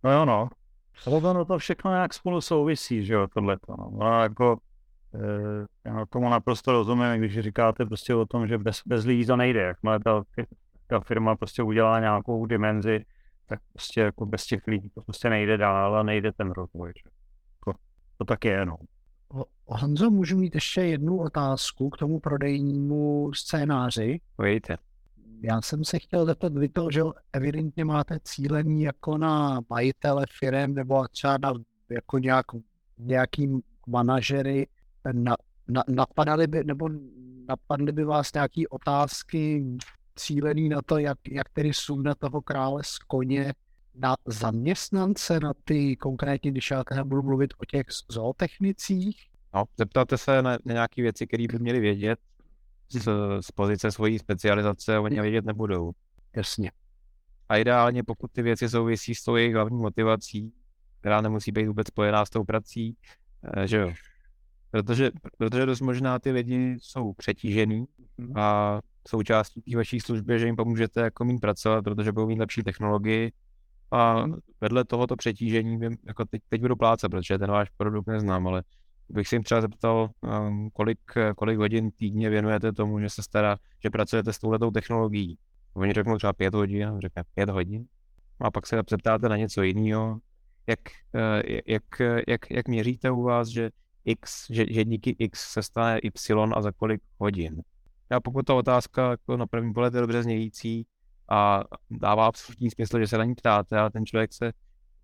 No 0.04 0.12
jo, 0.12 0.26
no. 0.26 0.50
Ale 1.06 1.46
to 1.46 1.58
všechno 1.58 1.92
nějak 1.92 2.14
spolu 2.14 2.42
souvisí, 2.42 3.06
že 3.06 3.14
jo, 3.14 3.28
tohle. 3.28 3.58
No. 3.70 3.92
no 3.92 4.22
jako, 4.22 4.58
e, 5.16 5.90
já 5.90 6.06
tomu 6.06 6.30
naprosto 6.30 6.72
rozumím, 6.72 7.14
když 7.18 7.40
říkáte 7.40 7.86
prostě 7.86 8.16
o 8.16 8.26
tom, 8.26 8.48
že 8.48 8.58
bez, 8.58 8.82
bez 8.86 9.06
lidí 9.06 9.26
to 9.26 9.36
nejde. 9.36 9.62
Jakmile 9.62 10.00
ta, 10.00 10.24
ta 10.88 11.00
firma 11.00 11.36
prostě 11.36 11.64
udělá 11.64 12.00
nějakou 12.00 12.46
dimenzi, 12.46 13.06
tak 13.46 13.60
prostě 13.74 14.02
jako 14.02 14.26
bez 14.26 14.46
těch 14.46 14.68
lidí 14.68 14.90
to 14.90 15.02
prostě 15.02 15.30
nejde 15.30 15.58
dál 15.58 15.96
a 15.96 16.04
nejde 16.04 16.32
ten 16.32 16.52
rozvoj. 16.52 16.92
Že? 16.96 17.10
Jako, 17.54 17.80
to 18.18 18.26
tak 18.26 18.46
je, 18.46 18.66
no. 18.66 18.76
Honzo, 19.74 20.10
můžu 20.10 20.38
mít 20.38 20.56
ještě 20.56 20.82
jednu 20.82 21.20
otázku 21.20 21.90
k 21.90 21.98
tomu 21.98 22.20
prodejnímu 22.20 23.32
scénáři? 23.34 24.20
Pojďte. 24.36 24.78
Já 25.42 25.62
jsem 25.62 25.86
se 25.86 26.00
chtěl 26.00 26.26
zeptat, 26.26 26.54
vy 26.54 26.70
to, 26.70 26.88
že 26.92 27.02
evidentně 27.34 27.86
máte 27.86 28.20
cílení 28.24 28.84
jako 28.84 29.18
na 29.18 29.62
majitele 29.70 30.26
firm 30.40 30.74
nebo 30.74 31.08
třeba 31.08 31.38
na 31.38 31.54
jako 31.90 32.18
nějak, 32.18 32.46
nějaký 32.98 33.50
manažery, 33.88 34.68
na, 35.12 35.36
na, 35.68 35.84
napadaly 35.88 36.48
by, 36.48 36.64
nebo 36.64 36.90
napadly 37.48 37.92
by 37.92 38.04
vás 38.04 38.34
nějaké 38.34 38.62
otázky 38.70 39.66
cílený 40.16 40.70
na 40.70 40.82
to, 40.82 40.98
jak, 40.98 41.18
jak 41.32 41.50
tedy 41.50 41.74
sundat 41.74 42.18
toho 42.18 42.42
krále 42.42 42.84
z 42.84 42.98
koně 42.98 43.54
na 43.96 44.16
zaměstnance, 44.26 45.40
na 45.40 45.54
ty 45.64 45.96
konkrétně, 45.96 46.52
když 46.52 46.72
já 46.72 46.84
teda 46.84 47.04
budu 47.04 47.22
mluvit 47.22 47.54
o 47.58 47.66
těch 47.66 47.86
zootechnicích? 48.12 49.31
No, 49.54 49.64
zeptáte 49.78 50.18
se 50.18 50.42
na, 50.42 50.52
na 50.66 50.74
nějaké 50.74 51.02
věci, 51.02 51.28
které 51.28 51.46
by 51.52 51.60
měli 51.60 51.80
vědět, 51.80 52.20
z, 52.90 53.08
z 53.42 53.52
pozice 53.52 53.92
svojí 53.92 54.20
specializace 54.20 55.00
oni 55.00 55.22
vědět 55.22 55.46
nebudou. 55.46 55.92
Jasně. 56.36 56.72
A 57.50 57.58
ideálně, 57.58 58.04
pokud 58.04 58.32
ty 58.32 58.42
věci 58.42 58.70
souvisí 58.70 59.16
s 59.16 59.24
tou 59.24 59.36
jejich 59.36 59.54
hlavní 59.54 59.78
motivací, 59.78 60.54
která 61.00 61.22
nemusí 61.22 61.52
být 61.52 61.68
vůbec 61.68 61.88
spojená 61.88 62.26
s 62.26 62.30
tou 62.30 62.44
prací, 62.44 62.98
eh, 63.58 63.68
že 63.68 63.78
jo. 63.78 63.94
Protože, 64.72 65.12
protože 65.38 65.66
dost 65.66 65.82
možná 65.82 66.20
ty 66.20 66.32
lidi 66.32 66.76
jsou 66.80 67.14
přetížený 67.14 67.86
mhm. 68.18 68.38
a 68.38 68.80
součástí 69.08 69.62
té 69.62 69.78
vaší 69.78 70.00
služby, 70.00 70.40
že 70.40 70.46
jim 70.46 70.56
pomůžete 70.56 71.02
jako 71.02 71.26
mít 71.26 71.40
pracovat, 71.40 71.82
protože 71.82 72.12
budou 72.12 72.28
mít 72.28 72.40
lepší 72.40 72.64
technologii 72.64 73.32
a 73.92 74.26
vedle 74.62 74.86
tohoto 74.86 75.16
přetížení, 75.16 75.80
jako 76.08 76.26
teď, 76.26 76.42
teď 76.50 76.62
budu 76.62 76.76
plácat, 76.76 77.12
protože 77.12 77.38
ten 77.38 77.52
váš 77.52 77.70
produkt 77.70 78.08
neznám, 78.08 78.48
ale 78.48 78.64
bych 79.14 79.28
si 79.28 79.36
jim 79.36 79.44
třeba 79.44 79.62
zeptal, 79.62 80.10
um, 80.22 80.70
kolik, 80.74 81.00
kolik 81.36 81.58
hodin 81.58 81.92
týdně 81.92 82.30
věnujete 82.30 82.72
tomu, 82.72 83.00
že 83.00 83.10
se 83.10 83.24
stará, 83.24 83.58
že 83.84 83.90
pracujete 83.90 84.34
s 84.34 84.40
touhletou 84.40 84.72
technologií. 84.72 85.38
Oni 85.74 85.94
řeknou 85.94 86.18
třeba 86.18 86.34
pět 86.34 86.54
hodin, 86.54 87.00
řekne 87.00 87.24
pět 87.36 87.50
hodin. 87.50 87.86
A 88.40 88.52
pak 88.52 88.68
se 88.68 88.82
zeptáte 88.90 89.30
na 89.30 89.38
něco 89.38 89.62
jiného, 89.62 90.20
jak, 90.68 90.80
eh, 91.16 91.62
jak, 91.66 91.84
jak, 92.28 92.52
jak 92.52 92.68
měříte 92.68 93.12
u 93.12 93.22
vás, 93.24 93.48
že 93.48 93.70
X, 94.06 94.46
že, 94.50 94.66
že 94.70 94.86
díky 94.86 95.16
X 95.20 95.52
se 95.52 95.64
stane 95.64 96.00
Y 96.00 96.54
a 96.54 96.62
za 96.62 96.72
kolik 96.72 97.02
hodin. 97.18 97.62
A 98.10 98.20
pokud 98.20 98.46
ta 98.46 98.54
otázka 98.54 99.12
jako 99.12 99.38
na 99.38 99.48
první 99.48 99.74
pohled 99.74 99.94
je 99.94 100.02
dobře 100.02 100.24
znějící 100.24 100.86
a 101.30 101.64
dává 101.90 102.28
absolutní 102.28 102.72
smysl, 102.72 103.00
že 103.00 103.08
se 103.08 103.18
na 103.18 103.24
ní 103.24 103.36
ptáte 103.36 103.80
a 103.80 103.90
ten 103.90 104.06
člověk 104.06 104.34
se 104.34 104.52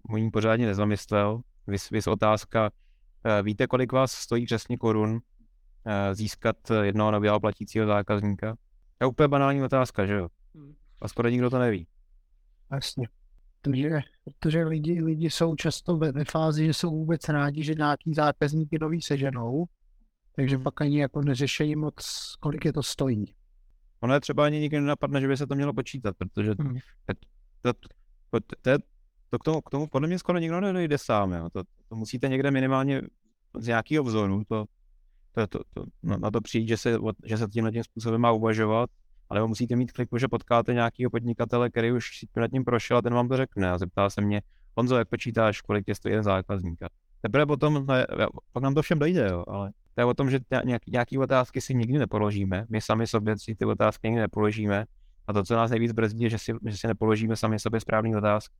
o 0.09 0.17
ní 0.17 0.31
pořádně 0.31 0.65
nezamyslel, 0.65 1.41
vys, 1.67 1.89
vys 1.89 2.07
otázka, 2.07 2.69
víte, 3.43 3.67
kolik 3.67 3.91
vás 3.91 4.11
stojí 4.11 4.45
přesně 4.45 4.77
korun 4.77 5.19
eh, 5.85 6.15
získat 6.15 6.55
jednoho 6.81 7.11
nového 7.11 7.39
platícího 7.39 7.87
zákazníka? 7.87 8.55
To 8.97 9.03
je 9.03 9.07
úplně 9.07 9.27
banální 9.27 9.63
otázka, 9.63 10.05
že 10.05 10.13
jo? 10.13 10.27
Hmm. 10.55 10.73
A 11.01 11.07
skoro 11.07 11.29
nikdo 11.29 11.49
to 11.49 11.59
neví. 11.59 11.87
Jasně. 12.71 13.07
Protože, 13.61 13.89
protože 14.23 14.63
lidi, 14.63 15.03
lidi 15.03 15.29
jsou 15.29 15.55
často 15.55 15.97
ve, 15.97 16.11
ve 16.11 16.25
fázi, 16.25 16.65
že 16.65 16.73
jsou 16.73 16.89
vůbec 16.89 17.29
rádi, 17.29 17.63
že 17.63 17.73
nějaký 17.73 18.13
zákazníky 18.13 18.77
nový 18.81 19.01
seženou, 19.01 19.65
takže 20.35 20.57
pak 20.57 20.81
ani 20.81 21.01
jako 21.01 21.21
neřešejí 21.21 21.75
moc, 21.75 22.35
kolik 22.39 22.65
je 22.65 22.73
to 22.73 22.83
stojí. 22.83 23.35
Ono 23.99 24.13
je 24.13 24.19
třeba 24.19 24.45
ani 24.45 24.59
nikdy 24.59 24.79
nenapadne, 24.79 25.21
že 25.21 25.27
by 25.27 25.37
se 25.37 25.47
to 25.47 25.55
mělo 25.55 25.73
počítat, 25.73 26.15
protože 26.17 26.55
hmm. 26.59 26.77
to, 27.61 27.73
to, 27.73 27.79
to, 28.29 28.39
to, 28.61 28.77
to 29.29 29.39
k, 29.39 29.43
tomu, 29.43 29.61
k 29.61 29.69
tomu 29.69 29.87
podle 29.87 30.07
mě 30.07 30.19
skoro 30.19 30.39
nikdo 30.39 30.61
nedojde 30.61 30.97
sám. 30.97 31.33
Jo. 31.33 31.49
To, 31.49 31.63
to 31.89 31.95
musíte 31.95 32.27
někde 32.27 32.51
minimálně 32.51 33.01
z 33.59 33.67
nějakého 33.67 34.03
vzoru 34.03 34.43
to, 34.47 34.65
to, 35.31 35.47
to, 35.47 35.59
to, 35.73 35.85
na, 36.03 36.31
to 36.31 36.41
přijít, 36.41 36.67
že 36.67 36.77
se, 36.77 36.97
že 37.25 37.37
se 37.37 37.47
tímhle 37.47 37.71
tím 37.71 37.83
způsobem 37.83 38.21
má 38.21 38.31
uvažovat, 38.31 38.89
ale 39.29 39.47
musíte 39.47 39.75
mít 39.75 39.91
kliku, 39.91 40.17
že 40.17 40.27
potkáte 40.27 40.73
nějakého 40.73 41.11
podnikatele, 41.11 41.69
který 41.69 41.91
už 41.91 42.09
nad 42.35 42.47
tím 42.47 42.63
prošel 42.63 42.97
a 42.97 43.01
ten 43.01 43.13
vám 43.13 43.27
to 43.27 43.37
řekne 43.37 43.71
a 43.71 43.77
zeptá 43.77 44.09
se 44.09 44.21
mě, 44.21 44.41
Honzo, 44.77 44.95
jak 44.95 45.09
počítáš, 45.09 45.61
kolik 45.61 45.87
je 45.87 45.95
stojí 45.95 46.11
jeden 46.11 46.23
zákazník. 46.23 46.79
Teprve 47.21 47.45
potom, 47.45 47.85
ne, 47.87 48.05
pak 48.53 48.63
nám 48.63 48.73
to 48.73 48.81
všem 48.81 48.99
dojde, 48.99 49.27
jo, 49.31 49.43
ale 49.47 49.71
to 49.95 50.01
je 50.01 50.05
o 50.05 50.13
tom, 50.13 50.29
že 50.29 50.39
nějaký, 50.65 50.91
nějaký 50.91 51.17
otázky 51.17 51.61
si 51.61 51.75
nikdy 51.75 51.99
nepoložíme, 51.99 52.65
my 52.69 52.81
sami 52.81 53.07
sobě 53.07 53.39
si 53.39 53.55
ty 53.55 53.65
otázky 53.65 54.07
nikdy 54.07 54.21
nepoložíme 54.21 54.85
a 55.27 55.33
to, 55.33 55.43
co 55.43 55.55
nás 55.55 55.71
nejvíc 55.71 55.91
brzdí, 55.91 56.23
je, 56.23 56.29
že 56.29 56.37
si, 56.37 56.53
že 56.65 56.77
si 56.77 56.87
nepoložíme 56.87 57.35
sami 57.35 57.59
sobě 57.59 57.79
správný 57.79 58.15
otázky. 58.15 58.55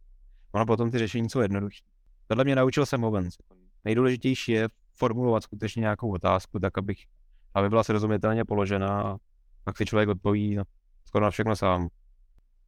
Ono 0.52 0.66
potom 0.66 0.92
ty 0.92 0.98
řešení 0.98 1.30
jsou 1.30 1.40
jednodušší. 1.40 1.84
Tohle 2.28 2.44
mě 2.44 2.56
naučil 2.56 2.86
jsem 2.86 3.04
Owens. 3.04 3.38
Nejdůležitější 3.86 4.52
je 4.52 4.70
formulovat 4.96 5.44
skutečně 5.44 5.80
nějakou 5.80 6.13
otázku, 6.13 6.60
tak 6.60 6.78
abych, 6.78 7.06
aby 7.54 7.70
byla 7.70 7.84
srozumitelně 7.84 8.46
položena 8.46 9.02
a 9.02 9.18
pak 9.63 9.78
si 9.78 9.86
člověk 9.86 10.10
odpoví 10.10 10.56
na, 10.56 10.63
skoro 11.06 11.26
na 11.26 11.32
všechno 11.32 11.56
sám. 11.56 11.88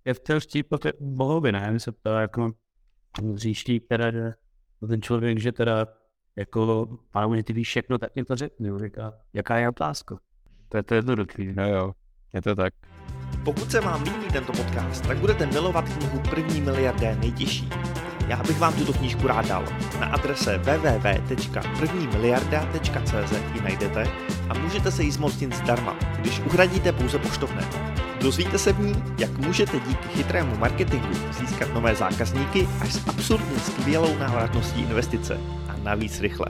Je 0.05 0.13
v 0.13 0.19
té 0.19 0.39
mohlo 0.99 1.41
by, 1.41 1.51
ne? 1.51 1.79
Se 1.79 1.91
ptá, 1.91 2.21
jako 2.21 2.51
říští, 3.35 3.79
teda, 3.79 4.11
že 4.11 4.33
ten 4.87 5.01
člověk, 5.01 5.39
že 5.39 5.51
teda 5.51 5.85
jako, 6.35 6.87
pane, 7.11 7.43
ty 7.43 7.53
víš 7.53 7.67
všechno, 7.67 7.97
tak 7.97 8.15
mě 8.15 8.25
to 8.25 8.35
řekni. 8.35 8.69
Říká, 8.79 9.13
jaká 9.33 9.57
je 9.57 9.69
otázka? 9.69 10.19
To 10.69 10.77
je 10.77 10.83
to 10.83 10.95
jednoduchý. 10.95 11.53
No 11.53 11.69
jo, 11.69 11.91
je 12.33 12.41
to 12.41 12.55
tak. 12.55 12.73
Pokud 13.45 13.71
se 13.71 13.81
vám 13.81 14.03
líbí 14.03 14.27
tento 14.33 14.51
podcast, 14.51 15.07
tak 15.07 15.17
budete 15.17 15.45
milovat 15.45 15.85
knihu 15.89 16.19
První 16.29 16.61
miliardé 16.61 17.15
nejtěžší. 17.15 17.69
Já 18.29 18.43
bych 18.43 18.59
vám 18.59 18.73
tuto 18.73 18.93
knížku 18.93 19.27
rád 19.27 19.47
dal. 19.47 19.65
Na 19.99 20.07
adrese 20.07 20.57
www.prvnimiliarda.cz 20.57 23.31
ji 23.53 23.61
najdete 23.61 24.07
a 24.49 24.53
můžete 24.53 24.91
se 24.91 25.03
jí 25.03 25.11
zmocnit 25.11 25.55
zdarma, 25.55 25.95
když 26.19 26.39
uhradíte 26.39 26.91
pouze 26.91 27.19
poštovné. 27.19 27.69
Dozvíte 28.21 28.57
se 28.57 28.73
v 28.73 28.79
ní, 28.79 29.03
jak 29.17 29.37
můžete 29.37 29.79
díky 29.79 30.07
chytrému 30.07 30.57
marketingu 30.57 31.13
získat 31.39 31.73
nové 31.73 31.95
zákazníky 31.95 32.67
až 32.81 32.93
s 32.93 33.07
absurdně 33.07 33.59
skvělou 33.59 34.17
návratností 34.17 34.81
investice 34.81 35.37
a 35.69 35.75
navíc 35.83 36.21
rychle. 36.21 36.45